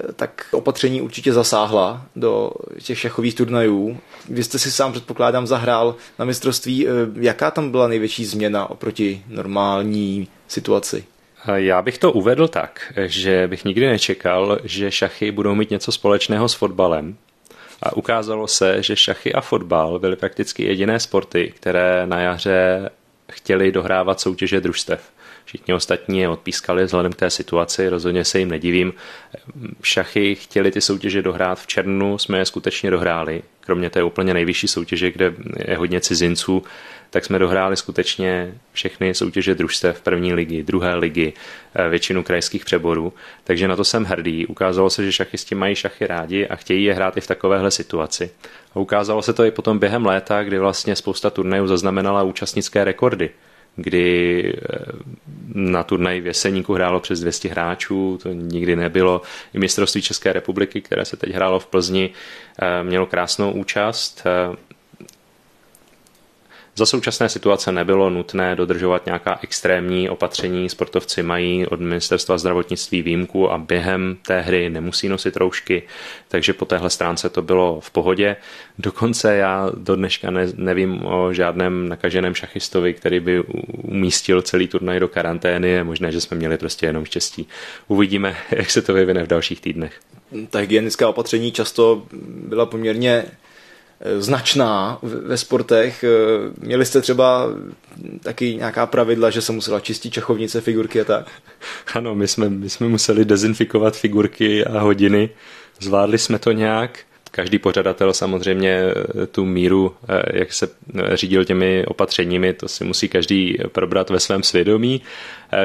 e, 0.08 0.12
tak 0.12 0.46
opatření 0.52 1.00
určitě 1.00 1.32
zasáhla 1.32 2.06
do 2.16 2.50
těch 2.82 2.98
šachových 2.98 3.34
turnajů. 3.34 3.98
Vy 4.28 4.44
jste 4.44 4.58
si 4.58 4.70
sám, 4.70 4.92
předpokládám, 4.92 5.46
zahrál 5.46 5.96
na 6.18 6.24
mistrovství. 6.24 6.86
Jaká 7.20 7.50
tam 7.50 7.70
byla 7.70 7.88
největší 7.88 8.24
změna 8.24 8.70
oproti 8.70 9.22
normální 9.28 10.28
situaci? 10.48 11.04
Já 11.54 11.82
bych 11.82 11.98
to 11.98 12.12
uvedl 12.12 12.48
tak, 12.48 12.92
že 13.06 13.46
bych 13.46 13.64
nikdy 13.64 13.86
nečekal, 13.86 14.58
že 14.64 14.90
šachy 14.90 15.30
budou 15.30 15.54
mít 15.54 15.70
něco 15.70 15.92
společného 15.92 16.48
s 16.48 16.54
fotbalem. 16.54 17.16
A 17.82 17.96
ukázalo 17.96 18.46
se, 18.46 18.82
že 18.82 18.96
šachy 18.96 19.32
a 19.32 19.40
fotbal 19.40 19.98
byly 19.98 20.16
prakticky 20.16 20.64
jediné 20.64 21.00
sporty, 21.00 21.52
které 21.56 22.06
na 22.06 22.20
jaře 22.20 22.90
chtěli 23.32 23.72
dohrávat 23.72 24.20
soutěže 24.20 24.60
družstev. 24.60 25.10
Všichni 25.44 25.74
ostatní 25.74 26.20
je 26.20 26.28
odpískali 26.28 26.84
vzhledem 26.84 27.12
k 27.12 27.16
té 27.16 27.30
situaci, 27.30 27.88
rozhodně 27.88 28.24
se 28.24 28.38
jim 28.38 28.48
nedivím. 28.48 28.92
Šachy 29.82 30.34
chtěli 30.34 30.70
ty 30.70 30.80
soutěže 30.80 31.22
dohrát 31.22 31.60
v 31.60 31.66
červnu, 31.66 32.18
jsme 32.18 32.38
je 32.38 32.44
skutečně 32.44 32.90
dohráli. 32.90 33.42
kromě 33.60 33.90
té 33.90 34.02
úplně 34.02 34.34
nejvyšší 34.34 34.68
soutěže, 34.68 35.10
kde 35.10 35.34
je 35.68 35.76
hodně 35.76 36.00
cizinců, 36.00 36.64
tak 37.10 37.24
jsme 37.24 37.38
dohráli 37.38 37.76
skutečně 37.76 38.54
všechny 38.72 39.14
soutěže 39.14 39.54
družstev 39.54 40.00
první 40.00 40.34
ligy, 40.34 40.62
druhé 40.62 40.94
ligy, 40.94 41.32
eh, 41.74 41.88
většinu 41.88 42.22
krajských 42.22 42.64
přeborů, 42.64 43.12
takže 43.44 43.68
na 43.68 43.76
to 43.76 43.84
jsem 43.84 44.04
hrdý. 44.04 44.46
Ukázalo 44.46 44.90
se, 44.90 45.04
že 45.04 45.12
šachisti 45.12 45.54
mají 45.54 45.74
šachy 45.74 46.06
rádi 46.06 46.46
a 46.46 46.56
chtějí 46.56 46.84
je 46.84 46.94
hrát 46.94 47.16
i 47.16 47.20
v 47.20 47.26
takovéhle 47.26 47.70
situaci. 47.70 48.30
A 48.74 48.78
ukázalo 48.78 49.22
se 49.22 49.32
to 49.32 49.44
i 49.44 49.50
potom 49.50 49.78
během 49.78 50.06
léta, 50.06 50.42
kdy 50.42 50.58
vlastně 50.58 50.96
spousta 50.96 51.30
turnajů 51.30 51.66
zaznamenala 51.66 52.22
účastnické 52.22 52.84
rekordy 52.84 53.30
kdy 53.78 54.42
eh, 54.52 54.78
na 55.54 55.82
turnaj 55.82 56.20
v 56.20 56.26
Jeseníku 56.26 56.74
hrálo 56.74 57.00
přes 57.00 57.20
200 57.20 57.48
hráčů, 57.48 58.18
to 58.22 58.28
nikdy 58.32 58.76
nebylo. 58.76 59.22
I 59.54 59.58
mistrovství 59.58 60.02
České 60.02 60.32
republiky, 60.32 60.80
které 60.80 61.04
se 61.04 61.16
teď 61.16 61.34
hrálo 61.34 61.60
v 61.60 61.66
Plzni, 61.66 62.10
eh, 62.58 62.82
mělo 62.82 63.06
krásnou 63.06 63.50
účast. 63.50 64.24
Za 66.78 66.86
současné 66.86 67.28
situace 67.28 67.72
nebylo 67.72 68.10
nutné 68.10 68.56
dodržovat 68.56 69.06
nějaká 69.06 69.38
extrémní 69.42 70.08
opatření. 70.08 70.68
Sportovci 70.68 71.22
mají 71.22 71.66
od 71.66 71.80
ministerstva 71.80 72.38
zdravotnictví 72.38 73.02
výjimku 73.02 73.50
a 73.50 73.58
během 73.58 74.16
té 74.26 74.40
hry 74.40 74.70
nemusí 74.70 75.08
nosit 75.08 75.36
roušky, 75.36 75.82
takže 76.28 76.52
po 76.52 76.64
téhle 76.64 76.90
stránce 76.90 77.28
to 77.28 77.42
bylo 77.42 77.80
v 77.80 77.90
pohodě. 77.90 78.36
Dokonce 78.78 79.36
já 79.36 79.70
do 79.74 79.96
dneška 79.96 80.30
ne, 80.30 80.46
nevím 80.54 81.06
o 81.06 81.32
žádném 81.32 81.88
nakaženém 81.88 82.34
šachistovi, 82.34 82.94
který 82.94 83.20
by 83.20 83.40
umístil 83.82 84.42
celý 84.42 84.68
turnaj 84.68 85.00
do 85.00 85.08
karantény. 85.08 85.68
Je 85.68 85.84
možné, 85.84 86.12
že 86.12 86.20
jsme 86.20 86.36
měli 86.36 86.58
prostě 86.58 86.86
jenom 86.86 87.04
štěstí. 87.04 87.48
Uvidíme, 87.88 88.36
jak 88.50 88.70
se 88.70 88.82
to 88.82 88.94
vyvine 88.94 89.24
v 89.24 89.28
dalších 89.28 89.60
týdnech. 89.60 90.00
Ta 90.50 90.58
hygienická 90.58 91.08
opatření 91.08 91.52
často 91.52 92.02
byla 92.48 92.66
poměrně 92.66 93.24
značná 94.18 94.98
ve 95.02 95.36
sportech. 95.36 96.04
Eh, 96.04 96.08
měli 96.60 96.86
jste 96.86 97.00
třeba 97.00 97.46
taky 98.22 98.54
nějaká 98.54 98.86
pravidla, 98.86 99.30
že 99.30 99.42
se 99.42 99.52
musela 99.52 99.80
čistit 99.80 100.10
čechovnice, 100.10 100.60
figurky 100.60 101.00
a 101.00 101.04
tak? 101.04 101.26
Ano, 101.94 102.14
my 102.14 102.28
jsme, 102.28 102.48
my 102.48 102.70
jsme 102.70 102.88
museli 102.88 103.24
dezinfikovat 103.24 103.96
figurky 103.96 104.64
a 104.64 104.80
hodiny. 104.80 105.30
Zvládli 105.80 106.18
jsme 106.18 106.38
to 106.38 106.52
nějak. 106.52 106.98
Každý 107.30 107.58
pořadatel 107.58 108.12
samozřejmě 108.12 108.70
eh, 108.72 109.26
tu 109.26 109.44
míru, 109.44 109.94
jak 110.32 110.52
se 110.52 110.68
řídil 111.14 111.44
těmi 111.44 111.86
opatřeními, 111.86 112.52
to 112.52 112.68
si 112.68 112.84
musí 112.84 113.08
každý 113.08 113.58
probrat 113.72 114.10
ve 114.10 114.20
svém 114.20 114.42
svědomí. 114.42 115.02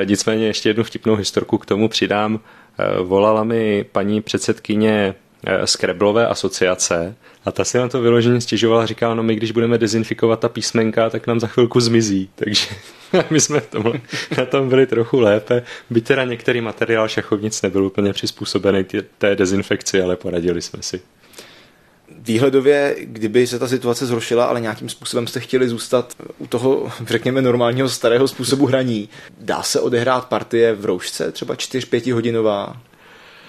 Nicméně 0.05 0.47
ještě 0.47 0.69
jednu 0.69 0.83
vtipnou 0.83 1.15
historku 1.15 1.57
k 1.57 1.65
tomu 1.65 1.89
přidám. 1.89 2.39
Volala 3.03 3.43
mi 3.43 3.85
paní 3.91 4.21
předsedkyně 4.21 5.15
Skreblové 5.65 6.27
asociace 6.27 7.15
a 7.45 7.51
ta 7.51 7.63
si 7.63 7.77
na 7.77 7.89
to 7.89 8.01
vyloženě 8.01 8.41
stěžovala 8.41 8.85
říkala, 8.85 9.15
no 9.15 9.23
my 9.23 9.35
když 9.35 9.51
budeme 9.51 9.77
dezinfikovat 9.77 10.39
ta 10.39 10.49
písmenka, 10.49 11.09
tak 11.09 11.27
nám 11.27 11.39
za 11.39 11.47
chvilku 11.47 11.79
zmizí. 11.79 12.29
Takže 12.35 12.65
my 13.29 13.39
jsme 13.39 13.59
v 13.59 13.67
tomhle, 13.67 14.01
na 14.37 14.45
tom 14.45 14.69
byli 14.69 14.87
trochu 14.87 15.19
lépe. 15.19 15.63
Byť 15.89 16.05
teda 16.05 16.23
některý 16.23 16.61
materiál 16.61 17.07
šachovnic 17.07 17.61
nebyl 17.61 17.85
úplně 17.85 18.13
přizpůsobený 18.13 18.85
té 19.17 19.35
dezinfekci, 19.35 20.01
ale 20.01 20.15
poradili 20.15 20.61
jsme 20.61 20.83
si. 20.83 21.01
Výhledově, 22.19 22.95
kdyby 22.99 23.47
se 23.47 23.59
ta 23.59 23.67
situace 23.67 24.05
zhoršila, 24.05 24.45
ale 24.45 24.61
nějakým 24.61 24.89
způsobem 24.89 25.27
jste 25.27 25.39
chtěli 25.39 25.69
zůstat 25.69 26.13
u 26.37 26.47
toho, 26.47 26.91
řekněme, 27.07 27.41
normálního 27.41 27.89
starého 27.89 28.27
způsobu 28.27 28.65
hraní, 28.65 29.09
dá 29.39 29.63
se 29.63 29.79
odehrát 29.79 30.25
partie 30.25 30.73
v 30.73 30.85
roušce, 30.85 31.31
třeba 31.31 31.55
4-5 31.55 32.13
hodinová? 32.13 32.81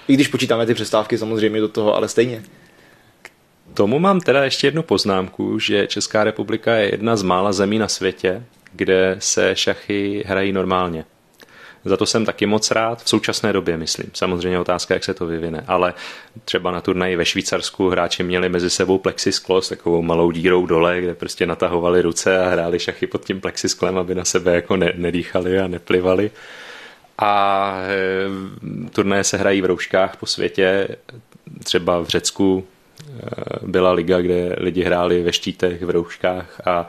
I 0.07 0.13
když 0.13 0.27
počítáme 0.27 0.65
ty 0.65 0.73
přestávky 0.73 1.17
samozřejmě 1.17 1.61
do 1.61 1.67
toho, 1.67 1.95
ale 1.95 2.07
stejně 2.07 2.43
tomu 3.75 3.99
mám 3.99 4.21
teda 4.21 4.43
ještě 4.43 4.67
jednu 4.67 4.83
poznámku, 4.83 5.59
že 5.59 5.87
Česká 5.87 6.23
republika 6.23 6.75
je 6.75 6.91
jedna 6.91 7.15
z 7.15 7.23
mála 7.23 7.53
zemí 7.53 7.79
na 7.79 7.87
světě, 7.87 8.43
kde 8.73 9.15
se 9.19 9.55
šachy 9.55 10.23
hrají 10.27 10.51
normálně. 10.51 11.05
Za 11.85 11.97
to 11.97 12.05
jsem 12.05 12.25
taky 12.25 12.45
moc 12.45 12.71
rád, 12.71 13.03
v 13.03 13.09
současné 13.09 13.53
době 13.53 13.77
myslím. 13.77 14.09
Samozřejmě 14.13 14.59
otázka, 14.59 14.93
jak 14.93 15.03
se 15.03 15.13
to 15.13 15.25
vyvine, 15.25 15.63
ale 15.67 15.93
třeba 16.45 16.71
na 16.71 16.81
turnaji 16.81 17.15
ve 17.15 17.25
Švýcarsku 17.25 17.89
hráči 17.89 18.23
měli 18.23 18.49
mezi 18.49 18.69
sebou 18.69 18.97
plexisklo 18.97 19.61
s 19.61 19.69
takovou 19.69 20.01
malou 20.01 20.31
dírou 20.31 20.65
dole, 20.65 21.01
kde 21.01 21.15
prostě 21.15 21.45
natahovali 21.45 22.01
ruce 22.01 22.39
a 22.39 22.49
hráli 22.49 22.79
šachy 22.79 23.07
pod 23.07 23.25
tím 23.25 23.41
plexisklem, 23.41 23.97
aby 23.97 24.15
na 24.15 24.25
sebe 24.25 24.55
jako 24.55 24.77
ne, 24.77 24.93
nedýchali 24.95 25.59
a 25.59 25.67
neplivali. 25.67 26.31
A 27.17 27.71
e, 27.81 28.89
turnaje 28.89 29.23
se 29.23 29.37
hrají 29.37 29.61
v 29.61 29.65
rouškách 29.65 30.17
po 30.17 30.25
světě, 30.25 30.87
třeba 31.63 31.99
v 31.99 32.07
Řecku 32.07 32.67
Eh, 33.09 33.59
byla 33.61 33.91
liga, 33.91 34.21
kde 34.21 34.55
lidi 34.57 34.83
hráli 34.83 35.23
ve 35.23 35.33
štítech, 35.33 35.81
v 35.81 35.89
rouškách 35.89 36.67
a 36.67 36.87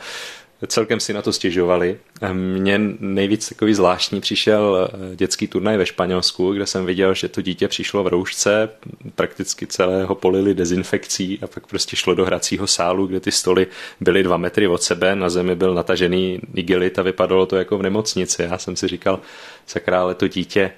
celkem 0.66 1.00
si 1.00 1.12
na 1.12 1.22
to 1.22 1.32
stěžovali. 1.32 1.98
Mně 2.32 2.80
nejvíc 3.00 3.48
takový 3.48 3.74
zvláštní 3.74 4.20
přišel 4.20 4.90
eh, 5.12 5.16
dětský 5.16 5.46
turnaj 5.46 5.76
ve 5.76 5.86
Španělsku, 5.86 6.52
kde 6.52 6.66
jsem 6.66 6.86
viděl, 6.86 7.14
že 7.14 7.28
to 7.28 7.42
dítě 7.42 7.68
přišlo 7.68 8.04
v 8.04 8.06
roušce, 8.06 8.68
prakticky 9.14 9.66
celého 9.66 10.14
polili 10.14 10.54
dezinfekcí 10.54 11.38
a 11.42 11.46
pak 11.46 11.66
prostě 11.66 11.96
šlo 11.96 12.14
do 12.14 12.24
hracího 12.24 12.66
sálu, 12.66 13.06
kde 13.06 13.20
ty 13.20 13.32
stoly 13.32 13.66
byly 14.00 14.22
dva 14.22 14.36
metry 14.36 14.68
od 14.68 14.82
sebe, 14.82 15.16
na 15.16 15.28
zemi 15.28 15.54
byl 15.54 15.74
natažený 15.74 16.40
igelit 16.54 16.98
a 16.98 17.02
vypadalo 17.02 17.46
to 17.46 17.56
jako 17.56 17.78
v 17.78 17.82
nemocnici. 17.82 18.42
Já 18.42 18.58
jsem 18.58 18.76
si 18.76 18.88
říkal, 18.88 19.20
sakra, 19.66 20.00
ale 20.00 20.14
to 20.14 20.28
dítě, 20.28 20.70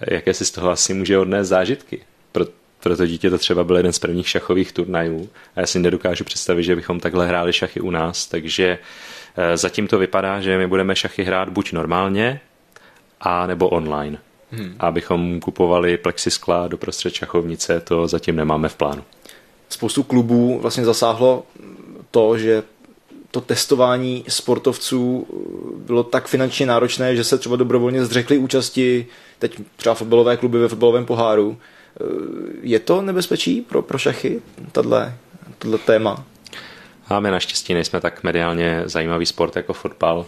eh, 0.00 0.14
jaké 0.14 0.34
si 0.34 0.44
z 0.44 0.50
toho 0.50 0.70
asi 0.70 0.94
může 0.94 1.18
odnést 1.18 1.48
zážitky 1.48 2.00
pro 2.80 2.96
to 2.96 3.06
dítě 3.06 3.30
to 3.30 3.38
třeba 3.38 3.64
byl 3.64 3.76
jeden 3.76 3.92
z 3.92 3.98
prvních 3.98 4.28
šachových 4.28 4.72
turnajů 4.72 5.28
a 5.56 5.60
já 5.60 5.66
si 5.66 5.78
nedokážu 5.78 6.24
představit, 6.24 6.62
že 6.62 6.76
bychom 6.76 7.00
takhle 7.00 7.26
hráli 7.26 7.52
šachy 7.52 7.80
u 7.80 7.90
nás, 7.90 8.26
takže 8.26 8.78
eh, 9.36 9.56
zatím 9.56 9.88
to 9.88 9.98
vypadá, 9.98 10.40
že 10.40 10.58
my 10.58 10.66
budeme 10.66 10.96
šachy 10.96 11.24
hrát 11.24 11.48
buď 11.48 11.72
normálně, 11.72 12.40
a 13.20 13.46
nebo 13.46 13.68
online. 13.68 14.18
Hmm. 14.50 14.76
Abychom 14.78 15.40
kupovali 15.40 15.96
plexiskla 15.96 16.68
do 16.68 16.76
prostřed 16.76 17.14
šachovnice, 17.14 17.80
to 17.80 18.08
zatím 18.08 18.36
nemáme 18.36 18.68
v 18.68 18.76
plánu. 18.76 19.04
Spoustu 19.68 20.02
klubů 20.02 20.58
vlastně 20.60 20.84
zasáhlo 20.84 21.46
to, 22.10 22.38
že 22.38 22.62
to 23.30 23.40
testování 23.40 24.24
sportovců 24.28 25.26
bylo 25.76 26.02
tak 26.02 26.26
finančně 26.26 26.66
náročné, 26.66 27.16
že 27.16 27.24
se 27.24 27.38
třeba 27.38 27.56
dobrovolně 27.56 28.04
zřekli 28.04 28.38
účasti 28.38 29.06
teď 29.38 29.60
třeba 29.76 29.94
fotbalové 29.94 30.36
kluby 30.36 30.58
ve 30.58 30.68
fotbalovém 30.68 31.06
poháru. 31.06 31.58
Eh, 32.00 32.04
je 32.62 32.78
to 32.78 33.02
nebezpečí 33.02 33.60
pro, 33.60 33.82
pro 33.82 33.98
šachy, 33.98 34.42
tohle, 34.72 35.14
téma? 35.84 36.24
A 37.08 37.20
my 37.20 37.30
naštěstí 37.30 37.74
nejsme 37.74 38.00
tak 38.00 38.24
mediálně 38.24 38.82
zajímavý 38.84 39.26
sport 39.26 39.56
jako 39.56 39.72
fotbal. 39.72 40.26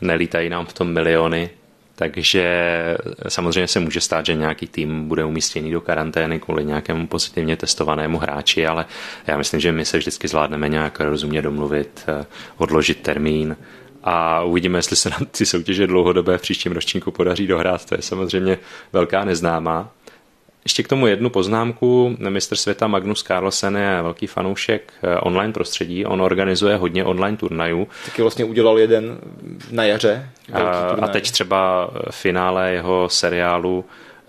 Nelítají 0.00 0.48
nám 0.48 0.66
v 0.66 0.72
tom 0.72 0.92
miliony, 0.92 1.50
takže 1.94 2.46
samozřejmě 3.28 3.68
se 3.68 3.80
může 3.80 4.00
stát, 4.00 4.26
že 4.26 4.34
nějaký 4.34 4.66
tým 4.66 5.08
bude 5.08 5.24
umístěný 5.24 5.70
do 5.70 5.80
karantény 5.80 6.40
kvůli 6.40 6.64
nějakému 6.64 7.06
pozitivně 7.06 7.56
testovanému 7.56 8.18
hráči, 8.18 8.66
ale 8.66 8.84
já 9.26 9.38
myslím, 9.38 9.60
že 9.60 9.72
my 9.72 9.84
se 9.84 9.98
vždycky 9.98 10.28
zvládneme 10.28 10.68
nějak 10.68 11.00
rozumně 11.00 11.42
domluvit, 11.42 12.04
eh, 12.08 12.26
odložit 12.56 13.00
termín 13.00 13.56
a 14.04 14.42
uvidíme, 14.42 14.78
jestli 14.78 14.96
se 14.96 15.10
nám 15.10 15.26
ty 15.30 15.46
soutěže 15.46 15.86
dlouhodobé 15.86 16.38
v 16.38 16.42
příštím 16.42 16.72
ročníku 16.72 17.10
podaří 17.10 17.46
dohrát. 17.46 17.84
To 17.84 17.94
je 17.94 18.02
samozřejmě 18.02 18.58
velká 18.92 19.24
neznámá. 19.24 19.90
Ještě 20.64 20.82
k 20.82 20.88
tomu 20.88 21.06
jednu 21.06 21.30
poznámku. 21.30 22.16
Mistr 22.28 22.56
světa 22.56 22.86
Magnus 22.86 23.22
Carlsen 23.22 23.76
je 23.76 24.02
velký 24.02 24.26
fanoušek 24.26 24.92
eh, 25.02 25.16
online 25.16 25.52
prostředí. 25.52 26.06
On 26.06 26.22
organizuje 26.22 26.76
hodně 26.76 27.04
online 27.04 27.36
turnajů. 27.36 27.88
Taky 28.04 28.22
vlastně 28.22 28.44
udělal 28.44 28.78
jeden 28.78 29.18
na 29.70 29.84
jaře. 29.84 30.28
A, 30.52 30.58
a 31.02 31.08
teď 31.08 31.30
třeba 31.30 31.90
finále 32.10 32.72
jeho 32.72 33.08
seriálu, 33.08 33.84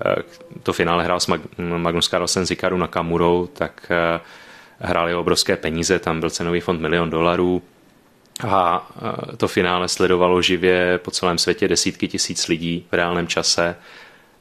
eh, 0.05 0.15
to 0.63 0.73
finále 0.73 1.03
hrál 1.03 1.19
s 1.19 1.27
Magnus 1.57 2.09
Carlsen 2.09 2.45
s 2.45 2.51
Ikaru 2.51 2.77
Nakamurou, 2.77 3.49
tak 3.53 3.91
eh, 3.91 4.19
hráli 4.79 5.15
obrovské 5.15 5.57
peníze, 5.57 5.99
tam 5.99 6.19
byl 6.19 6.29
cenový 6.29 6.59
fond 6.59 6.81
milion 6.81 7.09
dolarů. 7.09 7.61
A 8.47 8.91
to 9.37 9.47
finále 9.47 9.87
sledovalo 9.87 10.41
živě 10.41 10.97
po 10.97 11.11
celém 11.11 11.37
světě 11.37 11.67
desítky 11.67 12.07
tisíc 12.07 12.47
lidí 12.47 12.85
v 12.91 12.95
reálném 12.95 13.27
čase 13.27 13.75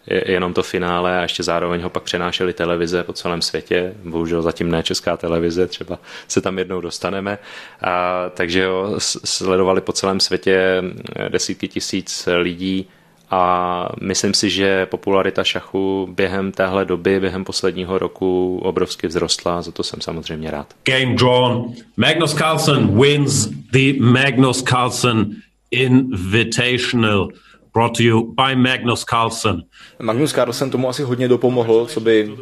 jenom 0.06 0.54
to 0.54 0.62
finále 0.62 1.18
a 1.18 1.22
ještě 1.22 1.42
zároveň 1.42 1.80
ho 1.82 1.90
pak 1.90 2.02
přenášeli 2.02 2.52
televize 2.52 3.02
po 3.02 3.12
celém 3.12 3.42
světě, 3.42 3.94
bohužel 4.04 4.42
zatím 4.42 4.70
ne 4.70 4.82
česká 4.82 5.16
televize, 5.16 5.66
třeba 5.66 5.98
se 6.28 6.40
tam 6.40 6.58
jednou 6.58 6.80
dostaneme, 6.80 7.38
a, 7.82 8.28
takže 8.28 8.66
ho 8.66 8.94
sledovali 9.24 9.80
po 9.80 9.92
celém 9.92 10.20
světě 10.20 10.82
desítky 11.28 11.68
tisíc 11.68 12.28
lidí 12.36 12.88
a 13.30 13.88
myslím 14.00 14.34
si, 14.34 14.50
že 14.50 14.86
popularita 14.86 15.44
šachu 15.44 16.08
během 16.10 16.52
téhle 16.52 16.84
doby, 16.84 17.20
během 17.20 17.44
posledního 17.44 17.98
roku 17.98 18.58
obrovsky 18.62 19.08
vzrostla, 19.08 19.62
za 19.62 19.72
to 19.72 19.82
jsem 19.82 20.00
samozřejmě 20.00 20.50
rád. 20.50 20.74
Game 20.84 21.14
drawn. 21.14 21.74
Magnus 21.96 22.34
Carlsen 22.34 23.00
wins 23.00 23.46
the 23.46 24.00
Magnus 24.00 24.62
Carlsen 24.62 25.30
Invitational. 25.70 27.28
Brought 27.74 27.96
to 27.96 28.02
you 28.02 28.22
by 28.22 28.56
Magnus 28.56 29.04
Carlsen. 29.04 29.62
Magnus 30.02 30.32
Carlsen 30.32 30.70
tomu 30.70 30.88
asi 30.88 31.02
hodně 31.02 31.28
dopomohl, 31.28 31.86
co 31.86 32.00
by, 32.00 32.36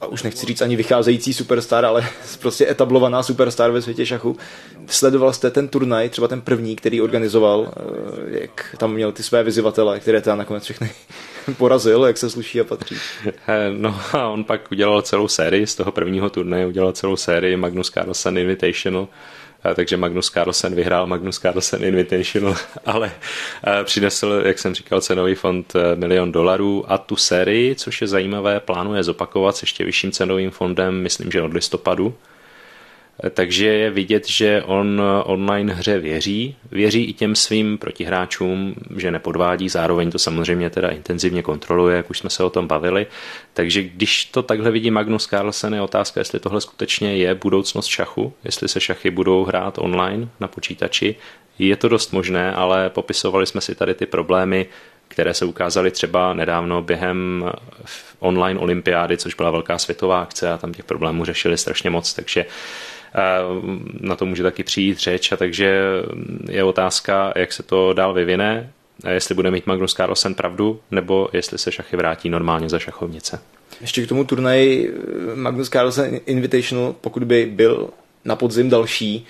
a 0.00 0.06
už 0.06 0.22
nechci 0.22 0.46
říct 0.46 0.62
ani 0.62 0.76
vycházející 0.76 1.34
superstar, 1.34 1.84
ale 1.84 2.06
prostě 2.40 2.70
etablovaná 2.70 3.22
superstar 3.22 3.70
ve 3.70 3.82
světě 3.82 4.06
šachu. 4.06 4.36
Sledoval 4.86 5.32
jste 5.32 5.50
ten 5.50 5.68
turnaj, 5.68 6.08
třeba 6.08 6.28
ten 6.28 6.40
první, 6.40 6.76
který 6.76 7.00
organizoval, 7.00 7.72
eh, 7.76 8.40
jak 8.40 8.76
tam 8.78 8.92
měl 8.92 9.12
ty 9.12 9.22
své 9.22 9.42
vyzivatele, 9.42 10.00
které 10.00 10.20
tam 10.20 10.38
nakonec 10.38 10.64
všechny 10.64 10.90
porazil, 11.56 12.04
jak 12.04 12.18
se 12.18 12.30
sluší 12.30 12.60
a 12.60 12.64
patří. 12.64 12.96
Eh, 13.48 13.70
no 13.70 14.00
a 14.12 14.28
on 14.28 14.44
pak 14.44 14.72
udělal 14.72 15.02
celou 15.02 15.28
sérii 15.28 15.66
z 15.66 15.74
toho 15.74 15.92
prvního 15.92 16.30
turnaje, 16.30 16.66
udělal 16.66 16.92
celou 16.92 17.16
sérii 17.16 17.56
Magnus 17.56 17.90
Carlsen 17.90 18.38
Invitational, 18.38 19.08
takže 19.74 19.96
Magnus 19.96 20.30
Carlsen 20.30 20.74
vyhrál 20.74 21.06
Magnus 21.06 21.38
Carlsen 21.38 21.84
Invitational, 21.84 22.56
ale 22.86 23.12
přinesl, 23.84 24.42
jak 24.44 24.58
jsem 24.58 24.74
říkal, 24.74 25.00
cenový 25.00 25.34
fond 25.34 25.76
e, 25.76 25.96
milion 25.96 26.32
dolarů 26.32 26.84
a 26.92 26.98
tu 26.98 27.16
sérii, 27.16 27.74
což 27.74 28.00
je 28.00 28.06
zajímavé, 28.06 28.60
plánuje 28.60 29.02
zopakovat 29.02 29.56
s 29.56 29.62
ještě 29.62 29.84
vyšším 29.84 30.12
cenovým 30.12 30.50
fondem, 30.50 31.02
myslím, 31.02 31.30
že 31.30 31.42
od 31.42 31.54
listopadu. 31.54 32.14
Takže 33.30 33.66
je 33.66 33.90
vidět, 33.90 34.28
že 34.28 34.62
on 34.62 35.02
online 35.24 35.74
hře 35.74 35.98
věří, 35.98 36.56
věří 36.70 37.04
i 37.04 37.12
těm 37.12 37.34
svým 37.34 37.78
protihráčům, 37.78 38.74
že 38.96 39.10
nepodvádí, 39.10 39.68
zároveň 39.68 40.10
to 40.10 40.18
samozřejmě 40.18 40.70
teda 40.70 40.88
intenzivně 40.88 41.42
kontroluje, 41.42 41.96
jak 41.96 42.10
už 42.10 42.18
jsme 42.18 42.30
se 42.30 42.44
o 42.44 42.50
tom 42.50 42.66
bavili. 42.66 43.06
Takže 43.54 43.82
když 43.82 44.24
to 44.24 44.42
takhle 44.42 44.70
vidí 44.70 44.90
Magnus 44.90 45.26
Carlsen, 45.26 45.74
je 45.74 45.80
otázka, 45.80 46.20
jestli 46.20 46.40
tohle 46.40 46.60
skutečně 46.60 47.16
je 47.16 47.34
budoucnost 47.34 47.86
šachu, 47.86 48.32
jestli 48.44 48.68
se 48.68 48.80
šachy 48.80 49.10
budou 49.10 49.44
hrát 49.44 49.78
online 49.78 50.28
na 50.40 50.48
počítači. 50.48 51.16
Je 51.58 51.76
to 51.76 51.88
dost 51.88 52.12
možné, 52.12 52.52
ale 52.52 52.90
popisovali 52.90 53.46
jsme 53.46 53.60
si 53.60 53.74
tady 53.74 53.94
ty 53.94 54.06
problémy, 54.06 54.66
které 55.08 55.34
se 55.34 55.44
ukázaly 55.44 55.90
třeba 55.90 56.34
nedávno 56.34 56.82
během 56.82 57.44
online 58.18 58.60
olympiády, 58.60 59.16
což 59.16 59.34
byla 59.34 59.50
velká 59.50 59.78
světová 59.78 60.20
akce 60.20 60.52
a 60.52 60.58
tam 60.58 60.74
těch 60.74 60.84
problémů 60.84 61.24
řešili 61.24 61.58
strašně 61.58 61.90
moc, 61.90 62.14
takže 62.14 62.46
na 64.00 64.16
to 64.16 64.26
může 64.26 64.42
taky 64.42 64.64
přijít 64.64 64.98
řeč 64.98 65.32
a 65.32 65.36
takže 65.36 65.82
je 66.50 66.64
otázka, 66.64 67.32
jak 67.36 67.52
se 67.52 67.62
to 67.62 67.92
dál 67.92 68.14
vyvine, 68.14 68.72
jestli 69.10 69.34
bude 69.34 69.50
mít 69.50 69.66
Magnus 69.66 69.94
Carlsen 69.94 70.34
pravdu, 70.34 70.80
nebo 70.90 71.28
jestli 71.32 71.58
se 71.58 71.72
šachy 71.72 71.96
vrátí 71.96 72.28
normálně 72.28 72.68
za 72.68 72.78
šachovnice. 72.78 73.40
Ještě 73.80 74.02
k 74.02 74.08
tomu 74.08 74.24
turnaji 74.24 74.94
Magnus 75.34 75.68
Carlsen 75.68 76.20
Invitational, 76.26 76.94
pokud 77.00 77.24
by 77.24 77.46
byl 77.46 77.90
na 78.24 78.36
podzim 78.36 78.70
další, 78.70 79.26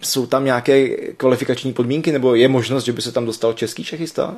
jsou 0.00 0.26
tam 0.26 0.44
nějaké 0.44 0.88
kvalifikační 1.16 1.72
podmínky, 1.72 2.12
nebo 2.12 2.34
je 2.34 2.48
možnost, 2.48 2.84
že 2.84 2.92
by 2.92 3.02
se 3.02 3.12
tam 3.12 3.26
dostal 3.26 3.52
český 3.52 3.84
šachista? 3.84 4.36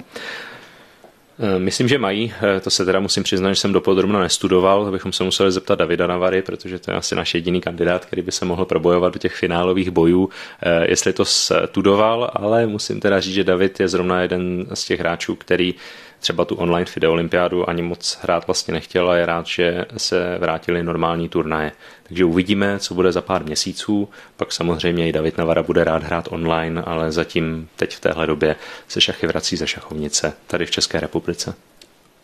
Eh, 1.40 1.58
myslím, 1.58 1.88
že 1.88 1.98
mají. 1.98 2.32
Eh, 2.56 2.60
to 2.60 2.70
se 2.70 2.84
teda 2.84 3.00
musím 3.00 3.22
přiznat, 3.22 3.52
že 3.52 3.60
jsem 3.60 3.72
dopodrobno 3.72 4.20
nestudoval, 4.20 4.86
abychom 4.86 5.12
se 5.12 5.24
museli 5.24 5.52
zeptat 5.52 5.78
Davida 5.78 6.06
Navary, 6.06 6.42
protože 6.42 6.78
to 6.78 6.90
je 6.90 6.96
asi 6.96 7.14
náš 7.14 7.34
jediný 7.34 7.60
kandidát, 7.60 8.04
který 8.04 8.22
by 8.22 8.32
se 8.32 8.44
mohl 8.44 8.64
probojovat 8.64 9.12
do 9.12 9.18
těch 9.18 9.34
finálových 9.34 9.90
bojů, 9.90 10.28
eh, 10.62 10.90
jestli 10.90 11.12
to 11.12 11.24
studoval, 11.24 12.30
ale 12.34 12.66
musím 12.66 13.00
teda 13.00 13.20
říct, 13.20 13.34
že 13.34 13.44
David 13.44 13.80
je 13.80 13.88
zrovna 13.88 14.22
jeden 14.22 14.66
z 14.74 14.84
těch 14.84 15.00
hráčů, 15.00 15.34
který 15.34 15.74
třeba 16.20 16.44
tu 16.44 16.54
online 16.54 16.86
FIDE 16.86 17.08
olympiádu 17.08 17.68
ani 17.68 17.82
moc 17.82 18.18
hrát 18.22 18.46
vlastně 18.46 18.74
nechtěl 18.74 19.10
a 19.10 19.16
je 19.16 19.26
rád, 19.26 19.46
že 19.46 19.84
se 19.96 20.38
vrátili 20.40 20.82
normální 20.82 21.28
turnaje. 21.28 21.72
Takže 22.02 22.24
uvidíme, 22.24 22.78
co 22.78 22.94
bude 22.94 23.12
za 23.12 23.20
pár 23.20 23.44
měsíců. 23.44 24.08
Pak 24.36 24.52
samozřejmě 24.52 25.08
i 25.08 25.12
David 25.12 25.38
Navara 25.38 25.62
bude 25.62 25.84
rád 25.84 26.02
hrát 26.02 26.28
online, 26.30 26.82
ale 26.82 27.12
zatím 27.12 27.68
teď 27.76 27.96
v 27.96 28.00
téhle 28.00 28.26
době 28.26 28.56
se 28.88 29.00
šachy 29.00 29.26
vrací 29.26 29.56
ze 29.56 29.66
šachovnice 29.66 30.32
tady 30.46 30.66
v 30.66 30.70
České 30.70 31.00
republice. 31.00 31.54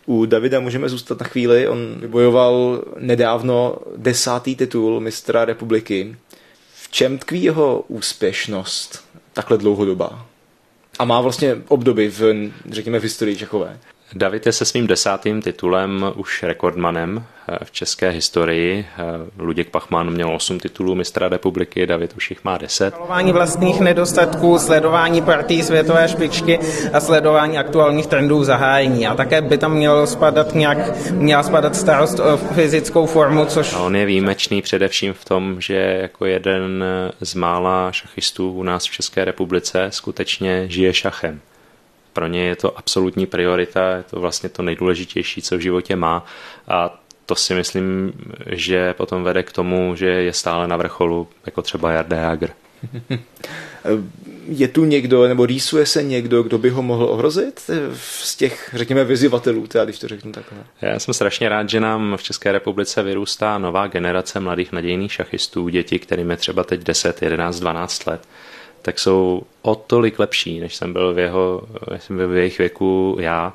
U 0.05 0.25
Davida 0.25 0.59
můžeme 0.59 0.89
zůstat 0.89 1.19
na 1.19 1.27
chvíli. 1.27 1.67
On 1.67 1.95
vybojoval 1.99 2.81
nedávno 2.99 3.77
desátý 3.97 4.55
titul 4.55 4.99
mistra 4.99 5.45
republiky. 5.45 6.15
V 6.75 6.91
čem 6.91 7.17
tkví 7.17 7.43
jeho 7.43 7.83
úspěšnost 7.87 9.05
takhle 9.33 9.57
dlouhodobá? 9.57 10.25
A 10.99 11.05
má 11.05 11.21
vlastně 11.21 11.55
obdoby 11.67 12.09
v, 12.09 12.51
řekněme, 12.69 12.99
v 12.99 13.03
historii 13.03 13.37
Čechové. 13.37 13.79
David 14.13 14.45
je 14.45 14.51
se 14.51 14.65
svým 14.65 14.87
desátým 14.87 15.41
titulem 15.41 16.05
už 16.15 16.43
rekordmanem 16.43 17.23
eh, 17.49 17.65
v 17.65 17.71
české 17.71 18.09
historii. 18.09 18.85
Eh, 18.97 19.03
Luděk 19.37 19.69
Pachman 19.69 20.09
měl 20.09 20.35
8 20.35 20.59
titulů 20.59 20.95
mistra 20.95 21.29
republiky, 21.29 21.87
David 21.87 22.13
už 22.17 22.29
jich 22.29 22.43
má 22.43 22.57
10. 22.57 22.93
Sledování 22.95 23.31
vlastních 23.31 23.79
nedostatků, 23.79 24.59
sledování 24.59 25.21
partí 25.21 25.63
světové 25.63 26.07
špičky 26.07 26.59
a 26.93 26.99
sledování 26.99 27.57
aktuálních 27.57 28.07
trendů 28.07 28.43
zahájení. 28.43 29.07
A 29.07 29.15
také 29.15 29.41
by 29.41 29.57
tam 29.57 29.73
měl 29.73 30.07
spadat 30.07 30.55
nějak, 30.55 31.11
měla 31.11 31.43
spadat 31.43 31.75
starost 31.75 32.19
o 32.19 32.37
fyzickou 32.37 33.05
formu, 33.05 33.45
což... 33.45 33.73
A 33.73 33.79
on 33.79 33.95
je 33.95 34.05
výjimečný 34.05 34.61
především 34.61 35.13
v 35.13 35.25
tom, 35.25 35.61
že 35.61 35.97
jako 36.01 36.25
jeden 36.25 36.83
z 37.21 37.33
mála 37.35 37.91
šachistů 37.91 38.51
u 38.51 38.63
nás 38.63 38.87
v 38.87 38.91
České 38.91 39.25
republice 39.25 39.87
skutečně 39.89 40.65
žije 40.67 40.93
šachem 40.93 41.41
pro 42.15 42.27
ně 42.27 42.45
je 42.45 42.55
to 42.55 42.77
absolutní 42.77 43.25
priorita, 43.25 43.95
je 43.95 44.03
to 44.03 44.19
vlastně 44.19 44.49
to 44.49 44.63
nejdůležitější, 44.63 45.41
co 45.41 45.57
v 45.57 45.59
životě 45.59 45.95
má 45.95 46.25
a 46.67 46.99
to 47.25 47.35
si 47.35 47.53
myslím, 47.53 48.13
že 48.45 48.93
potom 48.93 49.23
vede 49.23 49.43
k 49.43 49.51
tomu, 49.51 49.95
že 49.95 50.05
je 50.05 50.33
stále 50.33 50.67
na 50.67 50.77
vrcholu, 50.77 51.27
jako 51.45 51.61
třeba 51.61 51.91
Jarda 51.91 52.17
Jager. 52.17 52.53
Je 54.47 54.67
tu 54.67 54.85
někdo, 54.85 55.27
nebo 55.27 55.45
rýsuje 55.45 55.85
se 55.85 56.03
někdo, 56.03 56.43
kdo 56.43 56.57
by 56.57 56.69
ho 56.69 56.81
mohl 56.81 57.05
ohrozit 57.05 57.71
z 57.93 58.35
těch, 58.35 58.69
řekněme, 58.73 59.03
vyzivatelů, 59.03 59.67
teda, 59.67 59.85
když 59.85 59.99
to 59.99 60.07
řeknu 60.07 60.31
takhle? 60.31 60.57
Já 60.81 60.99
jsem 60.99 61.13
strašně 61.13 61.49
rád, 61.49 61.69
že 61.69 61.79
nám 61.79 62.17
v 62.17 62.23
České 62.23 62.51
republice 62.51 63.03
vyrůstá 63.03 63.57
nová 63.57 63.87
generace 63.87 64.39
mladých 64.39 64.71
nadějných 64.71 65.13
šachistů, 65.13 65.69
děti, 65.69 65.99
kterým 65.99 66.31
je 66.31 66.37
třeba 66.37 66.63
teď 66.63 66.83
10, 66.83 67.21
11, 67.21 67.59
12 67.59 68.07
let 68.07 68.27
tak 68.85 68.99
jsou 68.99 69.41
o 69.61 69.75
tolik 69.75 70.19
lepší, 70.19 70.59
než 70.59 70.75
jsem 70.75 70.93
byl 70.93 71.13
v, 71.13 71.19
jeho, 71.19 71.61
jsem 71.97 72.17
byl 72.17 72.27
v 72.27 72.35
jejich 72.35 72.57
věku 72.57 73.17
já. 73.19 73.53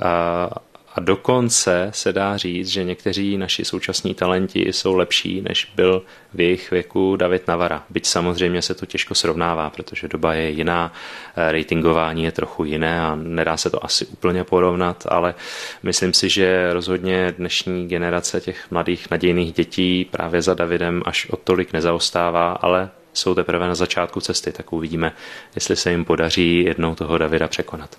A, 0.00 0.50
a 0.94 1.00
dokonce 1.00 1.90
se 1.94 2.12
dá 2.12 2.36
říct, 2.36 2.68
že 2.68 2.84
někteří 2.84 3.38
naši 3.38 3.64
současní 3.64 4.14
talenti 4.14 4.72
jsou 4.72 4.94
lepší, 4.94 5.40
než 5.40 5.72
byl 5.74 6.02
v 6.34 6.40
jejich 6.40 6.70
věku 6.70 7.16
David 7.16 7.48
Navara. 7.48 7.84
Byť 7.90 8.06
samozřejmě 8.06 8.62
se 8.62 8.74
to 8.74 8.86
těžko 8.86 9.14
srovnává, 9.14 9.70
protože 9.70 10.08
doba 10.08 10.34
je 10.34 10.50
jiná, 10.50 10.92
ratingování 11.36 12.24
je 12.24 12.32
trochu 12.32 12.64
jiné 12.64 13.00
a 13.00 13.14
nedá 13.14 13.56
se 13.56 13.70
to 13.70 13.84
asi 13.84 14.06
úplně 14.06 14.44
porovnat, 14.44 15.06
ale 15.08 15.34
myslím 15.82 16.12
si, 16.12 16.28
že 16.28 16.72
rozhodně 16.72 17.34
dnešní 17.38 17.88
generace 17.88 18.40
těch 18.40 18.70
mladých 18.70 19.10
nadějných 19.10 19.52
dětí 19.52 20.04
právě 20.10 20.42
za 20.42 20.54
Davidem 20.54 21.02
až 21.06 21.26
o 21.30 21.36
tolik 21.36 21.72
nezaostává, 21.72 22.52
ale 22.52 22.90
jsou 23.12 23.34
teprve 23.34 23.68
na 23.68 23.74
začátku 23.74 24.20
cesty, 24.20 24.52
tak 24.52 24.72
uvidíme, 24.72 25.12
jestli 25.54 25.76
se 25.76 25.90
jim 25.90 26.04
podaří 26.04 26.64
jednou 26.64 26.94
toho 26.94 27.18
Davida 27.18 27.48
překonat. 27.48 27.96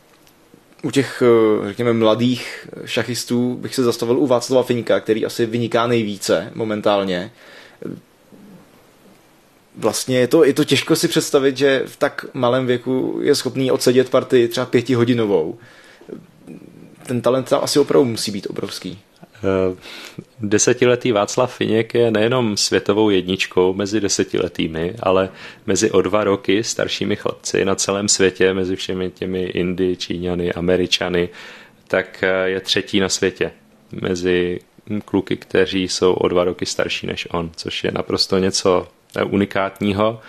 U 0.83 0.91
těch, 0.91 1.23
eh, 1.25 1.67
řekněme, 1.67 1.93
mladých 1.93 2.67
šachistů 2.85 3.55
bych 3.55 3.75
se 3.75 3.83
zastavil 3.83 4.17
u 4.19 4.27
Václava 4.27 4.63
Finika, 4.63 4.99
který 4.99 5.25
asi 5.25 5.45
vyniká 5.45 5.87
nejvíce 5.87 6.51
momentálně. 6.55 7.31
Vlastně 9.77 10.19
je 10.19 10.27
to, 10.27 10.43
je 10.43 10.53
to 10.53 10.63
těžko 10.63 10.95
si 10.95 11.07
představit, 11.07 11.57
že 11.57 11.83
v 11.85 11.97
tak 11.97 12.25
malém 12.33 12.65
věku 12.65 13.19
je 13.21 13.35
schopný 13.35 13.71
odsedět 13.71 14.09
partii 14.09 14.47
třeba 14.47 14.65
pětihodinovou. 14.65 15.57
Ten 17.07 17.21
talent 17.21 17.49
tam 17.49 17.63
asi 17.63 17.79
opravdu 17.79 18.09
musí 18.09 18.31
být 18.31 18.47
obrovský. 18.49 18.99
Eh, 19.43 19.75
desetiletý 20.39 21.11
Václav 21.11 21.55
Finěk 21.55 21.93
je 21.93 22.11
nejenom 22.11 22.57
světovou 22.57 23.09
jedničkou 23.09 23.73
mezi 23.73 23.99
desetiletými, 23.99 24.93
ale 24.99 25.29
mezi 25.65 25.91
o 25.91 26.01
dva 26.01 26.23
roky 26.23 26.63
staršími 26.63 27.15
chlapci 27.15 27.65
na 27.65 27.75
celém 27.75 28.07
světě, 28.09 28.53
mezi 28.53 28.75
všemi 28.75 29.11
těmi 29.11 29.43
Indy, 29.43 29.97
Číňany, 29.97 30.53
Američany, 30.53 31.29
tak 31.87 32.23
eh, 32.23 32.49
je 32.49 32.59
třetí 32.59 32.99
na 32.99 33.09
světě 33.09 33.51
mezi 34.01 34.59
kluky, 35.05 35.37
kteří 35.37 35.87
jsou 35.87 36.13
o 36.13 36.27
dva 36.27 36.43
roky 36.43 36.65
starší 36.65 37.07
než 37.07 37.27
on, 37.31 37.51
což 37.55 37.83
je 37.83 37.91
naprosto 37.91 38.37
něco 38.37 38.87
eh, 39.15 39.23
unikátního. 39.23 40.21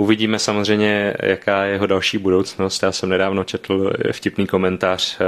Uvidíme 0.00 0.38
samozřejmě, 0.38 1.14
jaká 1.22 1.64
je 1.64 1.72
jeho 1.72 1.86
další 1.86 2.18
budoucnost. 2.18 2.82
Já 2.82 2.92
jsem 2.92 3.08
nedávno 3.08 3.44
četl 3.44 3.92
vtipný 4.12 4.46
komentář 4.46 5.18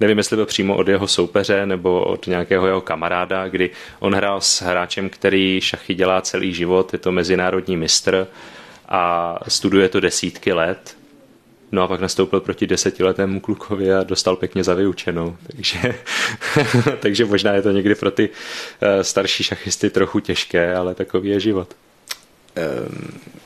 nevím, 0.00 0.18
jestli 0.18 0.36
byl 0.36 0.46
přímo 0.46 0.76
od 0.76 0.88
jeho 0.88 1.08
soupeře 1.08 1.66
nebo 1.66 2.04
od 2.04 2.26
nějakého 2.26 2.66
jeho 2.66 2.80
kamaráda, 2.80 3.48
kdy 3.48 3.70
on 3.98 4.14
hrál 4.14 4.40
s 4.40 4.62
hráčem, 4.62 5.10
který 5.10 5.60
šachy 5.60 5.94
dělá 5.94 6.20
celý 6.20 6.54
život, 6.54 6.92
je 6.92 6.98
to 6.98 7.12
mezinárodní 7.12 7.76
mistr 7.76 8.26
a 8.88 9.34
studuje 9.48 9.88
to 9.88 10.00
desítky 10.00 10.52
let. 10.52 10.96
No 11.72 11.82
a 11.82 11.88
pak 11.88 12.00
nastoupil 12.00 12.40
proti 12.40 12.66
desetiletému 12.66 13.40
klukovi 13.40 13.94
a 13.94 14.02
dostal 14.02 14.36
pěkně 14.36 14.64
za 14.64 14.74
vyučenou. 14.74 15.36
Takže, 15.56 15.94
takže 17.00 17.24
možná 17.24 17.52
je 17.52 17.62
to 17.62 17.70
někdy 17.70 17.94
pro 17.94 18.10
ty 18.10 18.28
eh, 18.80 19.04
starší 19.04 19.44
šachisty 19.44 19.90
trochu 19.90 20.20
těžké, 20.20 20.74
ale 20.74 20.94
takový 20.94 21.30
je 21.30 21.40
život. 21.40 21.74
Um 22.86 23.39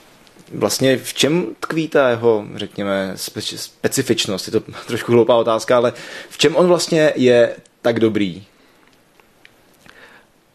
Vlastně 0.54 0.96
v 0.96 1.14
čem 1.14 1.46
tkví 1.60 1.88
ta 1.88 2.08
jeho, 2.08 2.44
řekněme, 2.54 3.12
spe- 3.14 3.56
specifičnost? 3.56 4.48
Je 4.48 4.52
to 4.52 4.60
trošku 4.86 5.12
hloupá 5.12 5.36
otázka, 5.36 5.76
ale 5.76 5.92
v 6.28 6.38
čem 6.38 6.56
on 6.56 6.66
vlastně 6.66 7.12
je 7.16 7.56
tak 7.82 8.00
dobrý? 8.00 8.44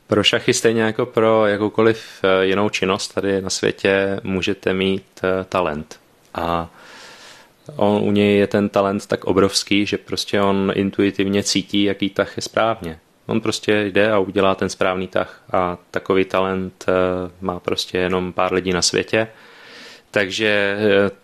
Pro 0.08 0.24
šachy 0.24 0.54
stejně 0.54 0.82
jako 0.82 1.06
pro 1.06 1.48
jakoukoliv 1.48 2.04
eh, 2.24 2.46
jinou 2.46 2.70
činnost 2.70 3.14
tady 3.14 3.42
na 3.42 3.50
světě 3.50 4.20
můžete 4.24 4.74
mít 4.74 5.06
eh, 5.24 5.46
talent. 5.50 6.00
A 6.34 6.70
on, 7.76 8.04
u 8.04 8.12
něj 8.12 8.38
je 8.38 8.48
ten 8.48 8.70
talent 8.70 9.08
tak 9.08 9.24
obrovský, 9.24 9.86
že 9.86 9.98
prostě 9.98 10.42
on 10.42 10.72
intuitivně 10.76 11.44
cítí, 11.44 11.84
jaký 11.84 12.10
tah 12.10 12.38
je 12.38 12.42
správně. 12.42 13.00
On 13.26 13.42
prostě 13.42 13.84
jde 13.84 14.12
a 14.12 14.20
udělá 14.20 14.56
ten 14.56 14.70
správný 14.70 15.08
tah. 15.08 15.44
A 15.52 15.78
takový 15.92 16.26
talent 16.26 16.86
eh, 16.88 16.94
má 17.42 17.60
prostě 17.60 17.98
jenom 17.98 18.34
pár 18.34 18.54
lidí 18.54 18.74
na 18.74 18.82
světě. 18.82 19.28
Takže 20.12 20.78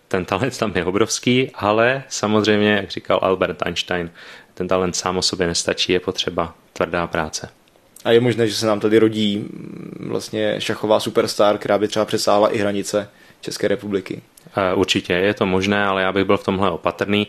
ten 0.08 0.24
talent 0.24 0.58
tam 0.58 0.72
je 0.74 0.84
obrovský, 0.84 1.50
ale 1.54 2.02
samozřejmě, 2.08 2.70
jak 2.72 2.90
říkal 2.90 3.18
Albert 3.22 3.62
Einstein, 3.62 4.10
ten 4.54 4.68
talent 4.68 4.96
sám 4.96 5.18
o 5.18 5.22
sobě 5.22 5.46
nestačí, 5.46 5.92
je 5.92 6.00
potřeba 6.00 6.54
tvrdá 6.72 7.06
práce. 7.06 7.48
A 8.04 8.10
je 8.10 8.20
možné, 8.20 8.48
že 8.48 8.54
se 8.54 8.66
nám 8.66 8.80
tady 8.80 8.98
rodí 8.98 9.38
mm, 9.38 10.08
vlastně 10.10 10.54
šachová 10.58 11.00
superstar, 11.00 11.58
která 11.58 11.78
by 11.78 11.88
třeba 11.88 12.04
přesáhla 12.04 12.48
i 12.48 12.58
hranice 12.58 13.08
České 13.40 13.68
republiky. 13.68 14.22
Určitě 14.74 15.12
je 15.12 15.34
to 15.34 15.46
možné, 15.46 15.86
ale 15.86 16.02
já 16.02 16.12
bych 16.12 16.24
byl 16.24 16.38
v 16.38 16.44
tomhle 16.44 16.70
opatrný. 16.70 17.26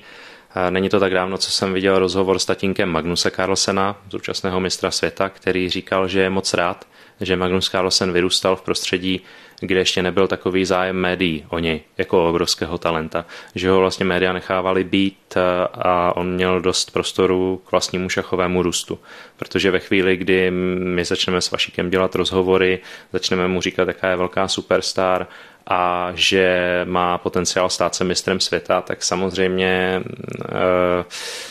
Není 0.69 0.89
to 0.89 0.99
tak 0.99 1.13
dávno, 1.13 1.37
co 1.37 1.51
jsem 1.51 1.73
viděl 1.73 1.99
rozhovor 1.99 2.39
s 2.39 2.45
tatínkem 2.45 2.89
Magnuse 2.89 3.31
Carlsena, 3.31 3.97
současného 4.09 4.59
mistra 4.59 4.91
světa, 4.91 5.29
který 5.29 5.69
říkal, 5.69 6.07
že 6.07 6.19
je 6.19 6.29
moc 6.29 6.53
rád, 6.53 6.87
že 7.21 7.35
Magnus 7.35 7.69
Carlsen 7.69 8.13
vyrůstal 8.13 8.55
v 8.55 8.61
prostředí, 8.61 9.21
kde 9.59 9.79
ještě 9.79 10.01
nebyl 10.01 10.27
takový 10.27 10.65
zájem 10.65 10.95
médií 10.95 11.45
o 11.49 11.59
něj, 11.59 11.81
jako 11.97 12.29
obrovského 12.29 12.77
talenta, 12.77 13.25
že 13.55 13.69
ho 13.69 13.79
vlastně 13.79 14.05
média 14.05 14.33
nechávali 14.33 14.83
být 14.83 15.33
eh, 15.35 15.41
a 15.73 16.15
on 16.15 16.31
měl 16.31 16.61
dost 16.61 16.91
prostoru 16.91 17.61
k 17.67 17.71
vlastnímu 17.71 18.09
šachovému 18.09 18.63
růstu. 18.63 18.99
Protože 19.37 19.71
ve 19.71 19.79
chvíli, 19.79 20.17
kdy 20.17 20.51
my 20.51 21.05
začneme 21.05 21.41
s 21.41 21.51
Vašíkem 21.51 21.89
dělat 21.89 22.15
rozhovory, 22.15 22.79
začneme 23.13 23.47
mu 23.47 23.61
říkat, 23.61 23.87
jaká 23.87 24.09
je 24.09 24.15
velká 24.15 24.47
superstar 24.47 25.27
a 25.67 26.11
že 26.15 26.81
má 26.85 27.17
potenciál 27.17 27.69
stát 27.69 27.95
se 27.95 28.03
mistrem 28.03 28.39
světa, 28.39 28.81
tak 28.81 29.03
samozřejmě 29.03 30.03
uh, 30.05 30.55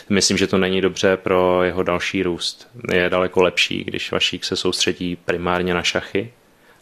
myslím, 0.09 0.37
že 0.37 0.47
to 0.47 0.57
není 0.57 0.81
dobře 0.81 1.17
pro 1.17 1.63
jeho 1.63 1.83
další 1.83 2.23
růst. 2.23 2.67
Je 2.93 3.09
daleko 3.09 3.41
lepší, 3.41 3.83
když 3.83 4.11
Vašík 4.11 4.45
se 4.45 4.55
soustředí 4.55 5.15
primárně 5.15 5.73
na 5.73 5.83
šachy 5.83 6.31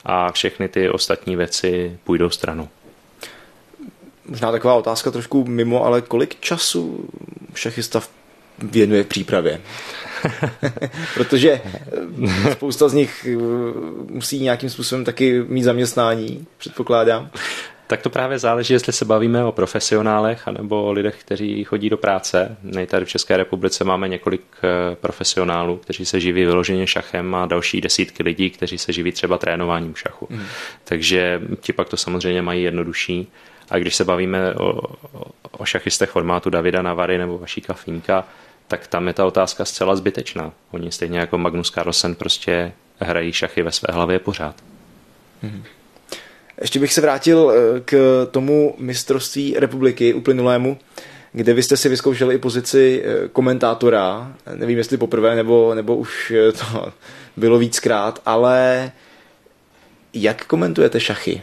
a 0.06 0.32
všechny 0.32 0.68
ty 0.68 0.90
ostatní 0.90 1.36
věci 1.36 2.00
půjdou 2.04 2.30
stranou. 2.30 2.70
Možná 4.26 4.52
taková 4.52 4.74
otázka 4.74 5.12
trošku 5.12 5.46
mimo, 5.46 5.86
ale 5.86 6.02
kolik 6.02 6.40
času 6.40 7.10
šachista 7.56 8.02
věnuje 8.60 9.04
k 9.04 9.08
přípravě? 9.08 9.62
Protože 11.14 11.62
eh, 12.48 12.52
spousta 12.52 12.88
z 12.88 12.94
nich 12.94 13.28
eh, 13.30 13.38
musí 14.10 14.40
nějakým 14.40 14.70
způsobem 14.70 15.06
taky 15.06 15.44
mít 15.48 15.64
zaměstnání, 15.64 16.46
předpokládám. 16.58 17.30
Tak 17.88 18.02
to 18.02 18.10
právě 18.10 18.40
záleží, 18.40 18.74
jestli 18.74 18.94
se 18.94 19.06
bavíme 19.06 19.44
o 19.44 19.52
profesionálech 19.52 20.48
anebo 20.48 20.84
o 20.84 20.92
lidech, 20.92 21.16
kteří 21.20 21.64
chodí 21.64 21.90
do 21.90 21.98
práce. 21.98 22.58
Nej 22.64 22.88
tady 22.88 23.06
v 23.06 23.10
České 23.10 23.38
republice 23.38 23.84
máme 23.84 24.08
několik 24.08 24.42
eh, 24.64 24.96
profesionálů, 24.96 25.78
kteří 25.78 26.06
se 26.06 26.20
živí 26.20 26.46
vyloženě 26.46 26.88
šachem 26.88 27.36
a 27.36 27.46
další 27.46 27.82
desítky 27.82 28.24
lidí, 28.24 28.50
kteří 28.50 28.78
se 28.78 28.94
živí 28.94 29.12
třeba 29.12 29.38
trénováním 29.38 29.96
šachu. 29.96 30.28
Mm. 30.30 30.44
Takže 30.84 31.42
ti 31.60 31.74
pak 31.74 31.90
to 31.90 31.98
samozřejmě 31.98 32.42
mají 32.42 32.64
jednodušší. 32.64 33.28
A 33.70 33.78
když 33.78 33.96
se 33.96 34.04
bavíme 34.04 34.54
o, 34.54 34.82
o 35.52 35.66
šachistech 35.66 36.10
formátu 36.10 36.50
Davida 36.50 36.82
Navary 36.82 37.18
nebo 37.18 37.38
Vašíka 37.38 37.74
Fínka, 37.74 38.24
tak 38.68 38.88
tam 38.88 39.08
je 39.08 39.14
ta 39.14 39.26
otázka 39.26 39.66
zcela 39.66 39.96
zbytečná. 39.96 40.54
Oni 40.72 40.92
stejně 40.92 41.20
jako 41.20 41.38
Magnus 41.38 41.72
Carlsen 41.72 42.16
prostě 42.16 42.72
hrají 43.00 43.32
šachy 43.32 43.62
ve 43.62 43.72
své 43.72 43.88
hlavě 43.94 44.20
pořád. 44.20 44.56
Mm. 45.42 45.64
Ještě 46.62 46.80
bych 46.80 46.94
se 46.94 47.02
vrátil 47.02 47.52
eh, 47.52 47.80
k 47.80 48.28
tomu 48.32 48.76
mistrovství 48.78 49.56
republiky 49.58 50.14
uplynulému, 50.14 50.78
kde 51.32 51.54
vy 51.54 51.64
jste 51.64 51.78
si 51.78 51.90
vyzkoušeli 51.90 52.36
i 52.36 52.38
pozici 52.38 53.04
eh, 53.06 53.28
komentátora, 53.28 54.34
nevím 54.56 54.78
jestli 54.78 54.98
poprvé 54.98 55.36
nebo, 55.36 55.76
nebo 55.76 55.96
už 55.96 56.32
eh, 56.32 56.52
to 56.52 56.92
bylo 57.38 57.58
víckrát, 57.58 58.22
ale 58.26 58.92
jak 60.14 60.46
komentujete 60.46 61.00
šachy? 61.00 61.42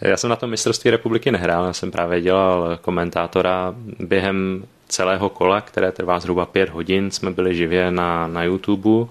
Já 0.00 0.16
jsem 0.16 0.30
na 0.30 0.36
tom 0.36 0.50
mistrovství 0.50 0.90
republiky 0.90 1.32
nehrál, 1.32 1.66
já 1.66 1.72
jsem 1.72 1.90
právě 1.90 2.20
dělal 2.20 2.78
komentátora 2.82 3.74
během 3.98 4.64
celého 4.94 5.28
kola, 5.28 5.60
které 5.60 5.92
trvá 5.92 6.20
zhruba 6.20 6.46
pět 6.46 6.68
hodin, 6.68 7.10
jsme 7.10 7.30
byli 7.30 7.56
živě 7.56 7.90
na, 7.90 8.26
na 8.26 8.44
YouTube, 8.44 9.10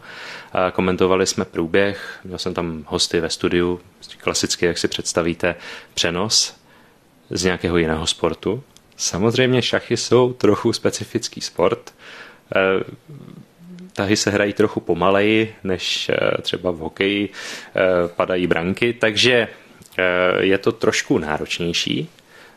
komentovali 0.73 1.27
jsme 1.27 1.45
průběh, 1.45 2.19
měl 2.23 2.37
jsem 2.37 2.53
tam 2.53 2.83
hosty 2.87 3.19
ve 3.19 3.29
studiu, 3.29 3.79
klasicky, 4.17 4.65
jak 4.65 4.77
si 4.77 4.87
představíte, 4.87 5.55
přenos 5.93 6.55
z 7.29 7.43
nějakého 7.43 7.77
jiného 7.77 8.07
sportu. 8.07 8.63
Samozřejmě 8.97 9.61
šachy 9.61 9.97
jsou 9.97 10.33
trochu 10.33 10.73
specifický 10.73 11.41
sport. 11.41 11.93
E, 12.55 12.59
tahy 13.93 14.17
se 14.17 14.31
hrají 14.31 14.53
trochu 14.53 14.79
pomaleji, 14.79 15.55
než 15.63 16.09
e, 16.09 16.41
třeba 16.41 16.71
v 16.71 16.77
hokeji 16.77 17.29
padají 18.15 18.47
branky, 18.47 18.93
takže 18.93 19.47
je 20.39 20.57
to 20.57 20.71
trošku 20.71 21.17
náročnější, 21.17 22.09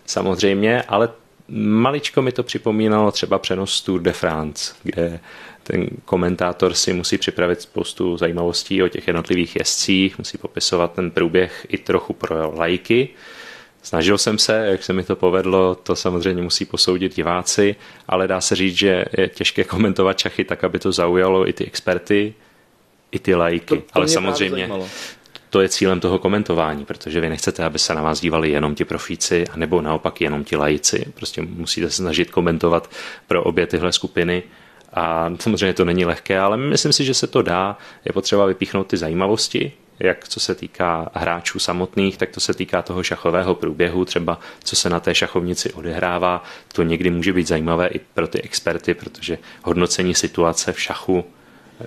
samozřejmě, 0.07 0.83
ale 0.83 1.09
Maličko 1.49 2.23
mi 2.23 2.33
to 2.33 2.43
připomínalo 2.43 3.13
třeba 3.13 3.39
přenos 3.39 3.83
Tour 3.83 4.01
de 4.01 4.13
France, 4.13 4.75
kde 4.83 5.21
ten 5.63 5.89
komentátor 6.05 6.75
si 6.75 6.93
musí 6.93 7.19
připravit 7.19 7.61
spoustu 7.61 8.17
zajímavostí 8.17 8.83
o 8.83 8.89
těch 8.89 9.07
jednotlivých 9.07 9.57
jezdcích, 9.57 10.19
musí 10.19 10.39
popisovat 10.39 10.93
ten 10.93 11.11
průběh 11.11 11.67
i 11.69 11.79
trochu 11.79 12.13
pro 12.13 12.53
lajky. 12.57 13.09
Snažil 13.83 14.19
jsem 14.19 14.39
se, 14.39 14.67
jak 14.71 14.83
se 14.83 14.93
mi 14.93 15.05
to 15.05 15.17
povedlo, 15.17 15.75
to 15.75 15.97
samozřejmě 15.97 16.43
musí 16.43 16.65
posoudit 16.65 17.17
diváci, 17.17 17.77
ale 18.09 18.29
dá 18.29 18.41
se 18.41 18.57
říct, 18.57 18.77
že 18.77 19.05
je 19.19 19.29
těžké 19.29 19.65
komentovat 19.65 20.19
čachy 20.19 20.45
tak, 20.45 20.65
aby 20.65 20.79
to 20.79 20.93
zaujalo 20.93 21.49
i 21.49 21.53
ty 21.53 21.67
experty, 21.67 22.35
i 23.13 23.19
ty 23.19 23.35
lajky. 23.35 23.67
To, 23.67 23.77
to 23.77 23.83
ale 23.93 24.09
samozřejmě 24.09 24.71
to 25.51 25.61
je 25.61 25.69
cílem 25.69 26.01
toho 26.01 26.19
komentování, 26.19 26.85
protože 26.85 27.21
vy 27.21 27.29
nechcete, 27.29 27.65
aby 27.65 27.79
se 27.79 27.95
na 27.95 28.03
vás 28.03 28.21
dívali 28.21 28.51
jenom 28.51 28.75
ti 28.75 28.85
profíci, 28.85 29.45
nebo 29.57 29.81
naopak 29.81 30.21
jenom 30.21 30.45
ti 30.45 30.57
lajici. 30.57 31.13
Prostě 31.15 31.43
musíte 31.43 31.91
se 31.91 31.97
snažit 31.97 32.31
komentovat 32.31 32.91
pro 33.27 33.43
obě 33.43 33.67
tyhle 33.67 33.93
skupiny. 33.93 34.43
A 34.93 35.31
samozřejmě 35.41 35.75
to 35.75 35.85
není 35.85 36.05
lehké, 36.05 36.39
ale 36.39 36.57
myslím 36.57 36.93
si, 36.93 37.05
že 37.05 37.15
se 37.15 37.27
to 37.27 37.43
dá. 37.43 37.79
Je 38.05 38.13
potřeba 38.13 38.47
vypíchnout 38.47 38.87
ty 38.87 38.97
zajímavosti, 38.97 39.73
jak 39.99 40.29
co 40.29 40.41
se 40.41 40.55
týká 40.55 41.11
hráčů 41.15 41.59
samotných, 41.59 42.17
tak 42.17 42.31
to 42.31 42.41
se 42.41 42.55
týká 42.55 42.83
toho 42.83 43.03
šachového 43.03 43.55
průběhu, 43.55 44.05
třeba 44.05 44.41
co 44.65 44.77
se 44.77 44.91
na 44.91 45.01
té 45.01 45.15
šachovnici 45.15 45.73
odehrává. 45.73 46.43
To 46.73 46.83
někdy 46.83 47.11
může 47.11 47.33
být 47.33 47.47
zajímavé 47.47 47.87
i 47.87 47.99
pro 47.99 48.29
ty 48.29 48.43
experty, 48.43 48.95
protože 48.95 49.39
hodnocení 49.63 50.15
situace 50.15 50.73
v 50.73 50.81
šachu 50.81 51.25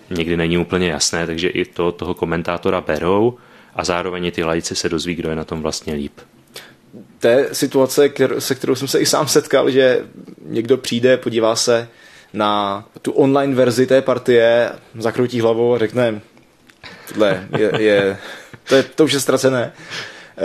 někdy 0.10 0.38
není 0.38 0.58
úplně 0.58 0.90
jasné, 0.90 1.26
takže 1.26 1.50
i 1.50 1.66
to 1.66 1.92
toho 1.92 2.14
komentátora 2.14 2.82
berou 2.82 3.38
a 3.80 3.84
zároveň 3.84 4.32
ty 4.32 4.44
lajci 4.44 4.76
se 4.76 4.90
dozví, 4.90 5.16
kdo 5.16 5.30
je 5.30 5.36
na 5.36 5.44
tom 5.44 5.62
vlastně 5.62 5.94
líp. 5.94 6.14
To 7.20 7.28
je 7.28 7.50
situace, 7.52 8.10
se 8.40 8.56
kterou 8.56 8.76
jsem 8.76 8.88
se 8.88 9.00
i 9.00 9.06
sám 9.06 9.28
setkal, 9.28 9.72
že 9.72 10.06
někdo 10.46 10.78
přijde, 10.78 11.18
podívá 11.18 11.56
se 11.56 11.88
na 12.34 12.84
tu 13.02 13.12
online 13.12 13.56
verzi 13.56 13.88
té 13.88 14.02
partie, 14.02 14.72
zakroutí 14.98 15.42
hlavou 15.42 15.76
a 15.76 15.78
řekne, 15.78 16.22
tohle 17.08 17.48
je, 17.58 17.72
je 17.78 18.18
to, 18.64 18.76
je, 18.76 18.84
to 18.84 19.04
už 19.04 19.14
je 19.14 19.20
ztracené. 19.20 19.74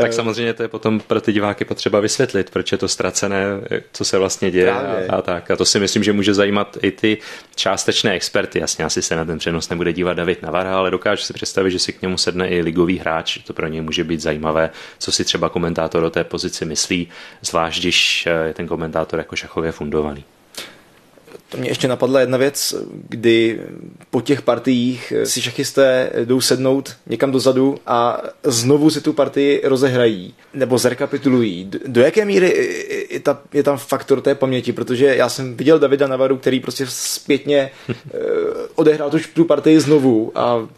Tak 0.01 0.13
samozřejmě 0.13 0.55
to 0.55 0.63
je 0.63 0.69
potom 0.69 1.01
pro 1.01 1.21
ty 1.21 1.33
diváky 1.33 1.65
potřeba 1.65 2.01
vysvětlit, 2.01 2.51
proč 2.51 2.73
je 2.73 2.79
to 2.79 2.89
ztracené, 2.89 3.45
co 3.93 4.05
se 4.05 4.19
vlastně 4.19 4.51
děje 4.51 4.73
a, 4.73 5.17
a 5.17 5.23
tak. 5.23 5.51
A 5.51 5.57
to 5.57 5.65
si 5.65 5.81
myslím, 5.81 6.05
že 6.05 6.13
může 6.13 6.35
zajímat 6.35 6.79
i 6.83 6.91
ty 6.91 7.19
částečné 7.55 8.13
experty. 8.13 8.59
Jasně, 8.59 8.85
asi 8.85 9.03
se 9.03 9.17
na 9.17 9.25
ten 9.25 9.39
přenos 9.39 9.69
nebude 9.69 9.93
dívat 9.93 10.15
David 10.15 10.43
Navarra, 10.43 10.77
ale 10.77 10.91
dokážu 10.91 11.23
si 11.23 11.33
představit, 11.33 11.71
že 11.71 11.79
si 11.79 11.93
k 11.93 12.03
němu 12.03 12.19
sedne 12.19 12.49
i 12.49 12.63
ligový 12.63 12.99
hráč, 12.99 13.39
to 13.39 13.53
pro 13.53 13.67
něj 13.67 13.81
může 13.81 14.05
být 14.05 14.21
zajímavé, 14.21 14.71
co 14.99 15.13
si 15.13 15.25
třeba 15.25 15.49
komentátor 15.49 16.05
o 16.05 16.11
té 16.11 16.25
pozici 16.25 16.65
myslí, 16.65 17.09
zvlášť 17.43 17.81
když 17.81 18.27
je 18.47 18.55
ten 18.55 18.67
komentátor 18.67 19.19
jako 19.19 19.37
šachově 19.37 19.73
fundovaný. 19.73 20.25
To 21.55 21.61
mě 21.61 21.71
ještě 21.71 21.89
napadla 21.89 22.21
jedna 22.21 22.39
věc, 22.39 22.75
kdy 23.09 23.61
po 24.11 24.21
těch 24.21 24.43
partiích 24.43 25.13
si 25.25 25.43
šachisté 25.43 26.11
jdou 26.25 26.41
sednout 26.41 26.97
někam 27.07 27.33
dozadu 27.33 27.79
a 27.87 28.23
znovu 28.45 28.91
si 28.91 29.01
tu 29.01 29.13
partii 29.13 29.61
rozehrají 29.65 30.35
nebo 30.55 30.79
zrekapitulují. 30.79 31.71
Do 31.87 32.01
jaké 32.01 32.25
míry 32.25 32.77
je, 33.11 33.21
ta, 33.21 33.41
je 33.53 33.63
tam 33.63 33.79
faktor 33.79 34.21
té 34.21 34.35
paměti? 34.35 34.73
Protože 34.73 35.17
já 35.17 35.29
jsem 35.29 35.57
viděl 35.57 35.79
Davida 35.79 36.07
Navaru, 36.07 36.37
který 36.37 36.61
prostě 36.61 36.87
zpětně 36.89 37.71
eh, 37.89 37.95
odehrál 38.75 39.11
tu, 39.11 39.19
tu 39.35 39.45
partii 39.45 39.81
znovu 39.81 40.33
a 40.35 40.69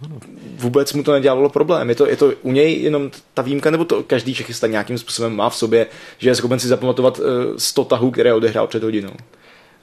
vůbec 0.56 0.92
mu 0.92 1.02
to 1.02 1.12
nedělalo 1.12 1.48
problém. 1.48 1.88
Je 1.88 1.94
to, 1.94 2.06
je 2.08 2.16
to 2.16 2.32
u 2.42 2.52
něj 2.52 2.82
jenom 2.82 3.10
ta 3.34 3.42
výjimka, 3.42 3.70
nebo 3.70 3.84
to 3.84 4.02
každý 4.02 4.34
šachista 4.34 4.66
nějakým 4.66 4.98
způsobem 4.98 5.36
má 5.36 5.50
v 5.50 5.56
sobě, 5.56 5.86
že 6.18 6.30
je 6.30 6.34
schopen 6.34 6.58
si 6.58 6.68
zapamatovat 6.68 7.20
100 7.56 7.84
tahů, 7.84 8.10
které 8.10 8.34
odehrál 8.34 8.66
před 8.66 8.82
hodinou. 8.82 9.12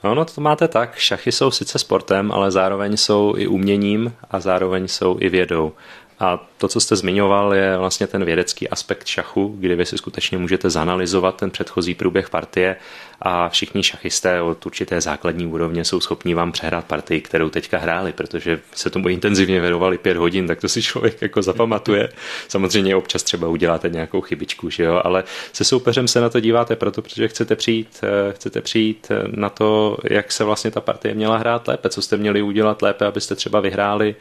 No, 0.04 0.14
no 0.14 0.24
to 0.24 0.40
máte 0.40 0.68
tak. 0.68 0.94
Šachy 0.98 1.32
jsou 1.32 1.50
sice 1.50 1.78
sportem, 1.78 2.32
ale 2.32 2.50
zároveň 2.50 2.96
jsou 2.96 3.34
i 3.36 3.46
uměním 3.46 4.12
a 4.30 4.40
zároveň 4.40 4.88
jsou 4.88 5.16
i 5.20 5.28
vědou. 5.28 5.72
A 6.18 6.48
to, 6.58 6.68
co 6.68 6.80
jste 6.80 6.96
zmiňoval, 6.96 7.54
je 7.54 7.76
vlastně 7.76 8.06
ten 8.06 8.24
vědecký 8.24 8.68
aspekt 8.68 9.06
šachu, 9.06 9.54
kdy 9.58 9.76
vy 9.76 9.86
si 9.86 9.98
skutečně 9.98 10.38
můžete 10.38 10.70
zanalizovat 10.70 11.36
ten 11.36 11.50
předchozí 11.50 11.94
průběh 11.94 12.30
partie 12.30 12.76
a 13.20 13.48
všichni 13.48 13.82
šachisté 13.82 14.42
od 14.42 14.66
určité 14.66 15.00
základní 15.00 15.46
úrovně 15.46 15.84
jsou 15.84 16.00
schopni 16.00 16.34
vám 16.34 16.52
přehrát 16.52 16.84
partii, 16.84 17.20
kterou 17.20 17.50
teďka 17.50 17.78
hráli, 17.78 18.12
protože 18.12 18.60
se 18.74 18.90
tomu 18.90 19.08
intenzivně 19.08 19.60
věnovali 19.60 19.98
pět 19.98 20.16
hodin, 20.16 20.46
tak 20.46 20.60
to 20.60 20.68
si 20.68 20.82
člověk 20.82 21.22
jako 21.22 21.42
zapamatuje. 21.42 22.08
Samozřejmě 22.48 22.96
občas 22.96 23.22
třeba 23.22 23.48
uděláte 23.48 23.88
nějakou 23.88 24.20
chybičku, 24.20 24.70
že 24.70 24.84
jo, 24.84 25.00
ale 25.04 25.24
se 25.52 25.64
soupeřem 25.64 26.08
se 26.08 26.20
na 26.20 26.28
to 26.28 26.40
díváte 26.40 26.76
proto, 26.76 27.02
protože 27.02 27.28
chcete 27.28 27.56
přijít, 27.56 28.00
eh, 28.02 28.32
chcete 28.32 28.60
přijít 28.60 29.06
eh, 29.10 29.24
na 29.28 29.48
to, 29.48 29.96
jak 30.10 30.32
se 30.32 30.44
vlastně 30.44 30.70
ta 30.70 30.80
partie 30.80 31.14
měla 31.14 31.36
hrát 31.36 31.68
lépe, 31.68 31.88
co 31.88 32.02
jste 32.02 32.16
měli 32.16 32.42
udělat 32.42 32.82
lépe, 32.82 33.06
abyste 33.06 33.34
třeba 33.34 33.60
vyhráli 33.60 34.16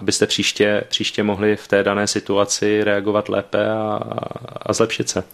abyste 0.00 0.26
příště, 0.26 0.84
příště 0.88 1.22
mohli 1.22 1.56
v 1.56 1.68
té 1.68 1.82
dané 1.82 2.06
situaci 2.06 2.84
reagovat 2.84 3.28
lépe 3.28 3.70
a, 3.70 4.00
a 4.62 4.72
zlepšit 4.72 5.08
se. 5.08 5.24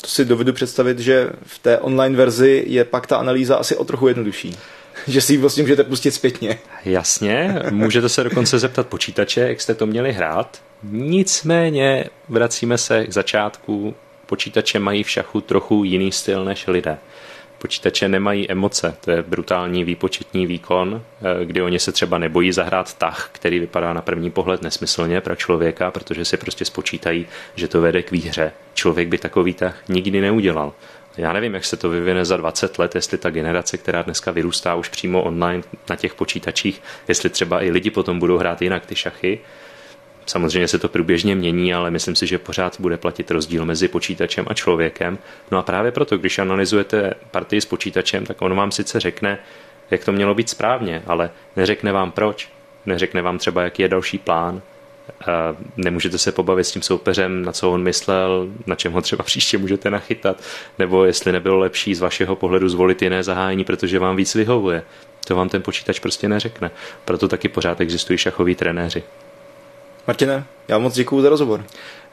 To 0.00 0.06
si 0.06 0.24
dovedu 0.24 0.52
představit, 0.52 0.98
že 0.98 1.30
v 1.42 1.58
té 1.58 1.78
online 1.78 2.16
verzi 2.16 2.64
je 2.66 2.84
pak 2.84 3.06
ta 3.06 3.16
analýza 3.16 3.56
asi 3.56 3.76
o 3.76 3.84
trochu 3.84 4.08
jednodušší. 4.08 4.56
že 5.06 5.20
si 5.20 5.32
ji 5.32 5.38
vlastně 5.38 5.62
můžete 5.62 5.84
pustit 5.84 6.10
zpětně. 6.10 6.58
Jasně, 6.84 7.54
můžete 7.70 8.08
se 8.08 8.24
dokonce 8.24 8.58
zeptat 8.58 8.86
počítače, 8.86 9.40
jak 9.40 9.60
jste 9.60 9.74
to 9.74 9.86
měli 9.86 10.12
hrát. 10.12 10.62
Nicméně 10.82 12.04
vracíme 12.28 12.78
se 12.78 13.06
k 13.06 13.12
začátku. 13.12 13.94
Počítače 14.26 14.78
mají 14.78 15.02
v 15.02 15.10
šachu 15.10 15.40
trochu 15.40 15.84
jiný 15.84 16.12
styl 16.12 16.44
než 16.44 16.66
lidé. 16.66 16.98
Počítače 17.60 18.08
nemají 18.08 18.50
emoce, 18.50 18.96
to 19.04 19.10
je 19.10 19.22
brutální 19.22 19.84
výpočetní 19.84 20.46
výkon, 20.46 21.02
eh, 21.22 21.44
kdy 21.44 21.62
oni 21.62 21.78
se 21.78 21.92
třeba 21.92 22.18
nebojí 22.18 22.52
zahrát 22.52 22.94
tah, 22.94 23.28
který 23.32 23.58
vypadá 23.58 23.92
na 23.92 24.02
první 24.02 24.30
pohled 24.30 24.62
nesmyslně 24.62 25.20
pro 25.20 25.36
člověka, 25.36 25.90
protože 25.90 26.24
si 26.24 26.36
prostě 26.36 26.64
spočítají, 26.64 27.26
že 27.54 27.68
to 27.68 27.80
vede 27.80 28.02
k 28.02 28.10
výhře. 28.10 28.52
Člověk 28.74 29.08
by 29.08 29.18
takový 29.18 29.54
tah 29.54 29.76
nikdy 29.88 30.20
neudělal. 30.20 30.72
Já 31.16 31.32
nevím, 31.32 31.54
jak 31.54 31.64
se 31.64 31.76
to 31.76 31.90
vyvine 31.90 32.24
za 32.24 32.36
20 32.36 32.78
let, 32.78 32.94
jestli 32.94 33.18
ta 33.18 33.30
generace, 33.30 33.78
která 33.78 34.02
dneska 34.02 34.30
vyrůstá 34.30 34.74
už 34.74 34.88
přímo 34.88 35.22
online 35.22 35.62
na 35.90 35.96
těch 35.96 36.14
počítačích, 36.14 36.82
jestli 37.08 37.30
třeba 37.30 37.62
i 37.62 37.70
lidi 37.70 37.90
potom 37.90 38.18
budou 38.18 38.38
hrát 38.38 38.62
jinak 38.62 38.86
ty 38.86 38.96
šachy, 38.96 39.38
Samozřejmě 40.26 40.68
se 40.68 40.78
to 40.78 40.88
průběžně 40.88 41.34
mění, 41.34 41.74
ale 41.74 41.90
myslím 41.90 42.16
si, 42.16 42.26
že 42.26 42.38
pořád 42.38 42.80
bude 42.80 42.96
platit 42.96 43.30
rozdíl 43.30 43.64
mezi 43.64 43.88
počítačem 43.88 44.46
a 44.48 44.54
člověkem. 44.54 45.18
No 45.50 45.58
a 45.58 45.62
právě 45.62 45.92
proto, 45.92 46.18
když 46.18 46.38
analyzujete 46.38 47.14
partii 47.30 47.60
s 47.60 47.64
počítačem, 47.64 48.26
tak 48.26 48.42
on 48.42 48.54
vám 48.54 48.72
sice 48.72 49.00
řekne, 49.00 49.38
jak 49.90 50.04
to 50.04 50.12
mělo 50.12 50.34
být 50.34 50.50
správně, 50.50 51.02
ale 51.06 51.30
neřekne 51.56 51.92
vám 51.92 52.10
proč. 52.10 52.48
Neřekne 52.86 53.22
vám 53.22 53.38
třeba, 53.38 53.62
jaký 53.62 53.82
je 53.82 53.88
další 53.88 54.18
plán. 54.18 54.62
Nemůžete 55.76 56.18
se 56.18 56.32
pobavit 56.32 56.66
s 56.66 56.72
tím 56.72 56.82
soupeřem, 56.82 57.44
na 57.44 57.52
co 57.52 57.70
on 57.70 57.82
myslel, 57.82 58.48
na 58.66 58.74
čem 58.74 58.92
ho 58.92 59.02
třeba 59.02 59.24
příště 59.24 59.58
můžete 59.58 59.90
nachytat, 59.90 60.42
nebo 60.78 61.04
jestli 61.04 61.32
nebylo 61.32 61.58
lepší 61.58 61.94
z 61.94 62.00
vašeho 62.00 62.36
pohledu 62.36 62.68
zvolit 62.68 63.02
jiné 63.02 63.22
zahájení, 63.22 63.64
protože 63.64 63.98
vám 63.98 64.16
víc 64.16 64.34
vyhovuje. 64.34 64.82
To 65.26 65.36
vám 65.36 65.48
ten 65.48 65.62
počítač 65.62 65.98
prostě 65.98 66.28
neřekne. 66.28 66.70
Proto 67.04 67.28
taky 67.28 67.48
pořád 67.48 67.80
existují 67.80 68.18
šachoví 68.18 68.54
trenéři. 68.54 69.02
Martine, 70.06 70.44
já 70.68 70.78
moc 70.78 70.94
děkuji 70.94 71.22
za 71.22 71.28
rozhovor. 71.28 71.64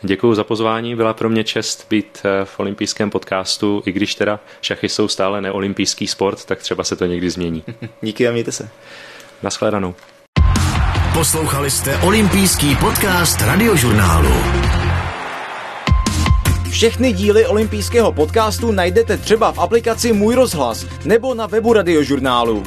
Děkuji 0.02 0.36
za 0.36 0.44
pozvání, 0.44 0.96
byla 0.96 1.14
pro 1.14 1.30
mě 1.30 1.44
čest 1.44 1.88
být 1.90 2.22
eh, 2.24 2.46
v 2.46 2.60
olympijském 2.60 3.10
podcastu, 3.10 3.84
i 3.86 3.92
když 3.92 4.16
teda 4.16 4.40
šachy 4.62 4.90
jsou 4.90 5.08
stále 5.08 5.42
neolympijský 5.42 6.08
sport, 6.08 6.46
tak 6.46 6.60
třeba 6.60 6.84
se 6.84 6.96
to 6.96 7.06
někdy 7.06 7.30
změní. 7.30 7.64
Díky 8.02 8.28
a 8.28 8.32
mějte 8.32 8.52
se. 8.52 8.70
Naschledanou. 9.44 9.96
Poslouchali 11.14 11.72
jste 11.72 11.98
olympijský 11.98 12.76
podcast 12.76 13.42
radiožurnálu. 13.42 14.34
Všechny 16.70 17.14
díly 17.14 17.46
olympijského 17.46 18.12
podcastu 18.12 18.72
najdete 18.72 19.18
třeba 19.18 19.52
v 19.52 19.60
aplikaci 19.60 20.14
Můj 20.14 20.36
rozhlas 20.36 20.86
nebo 21.06 21.34
na 21.34 21.48
webu 21.48 21.74
radiožurnálu. 21.74 22.64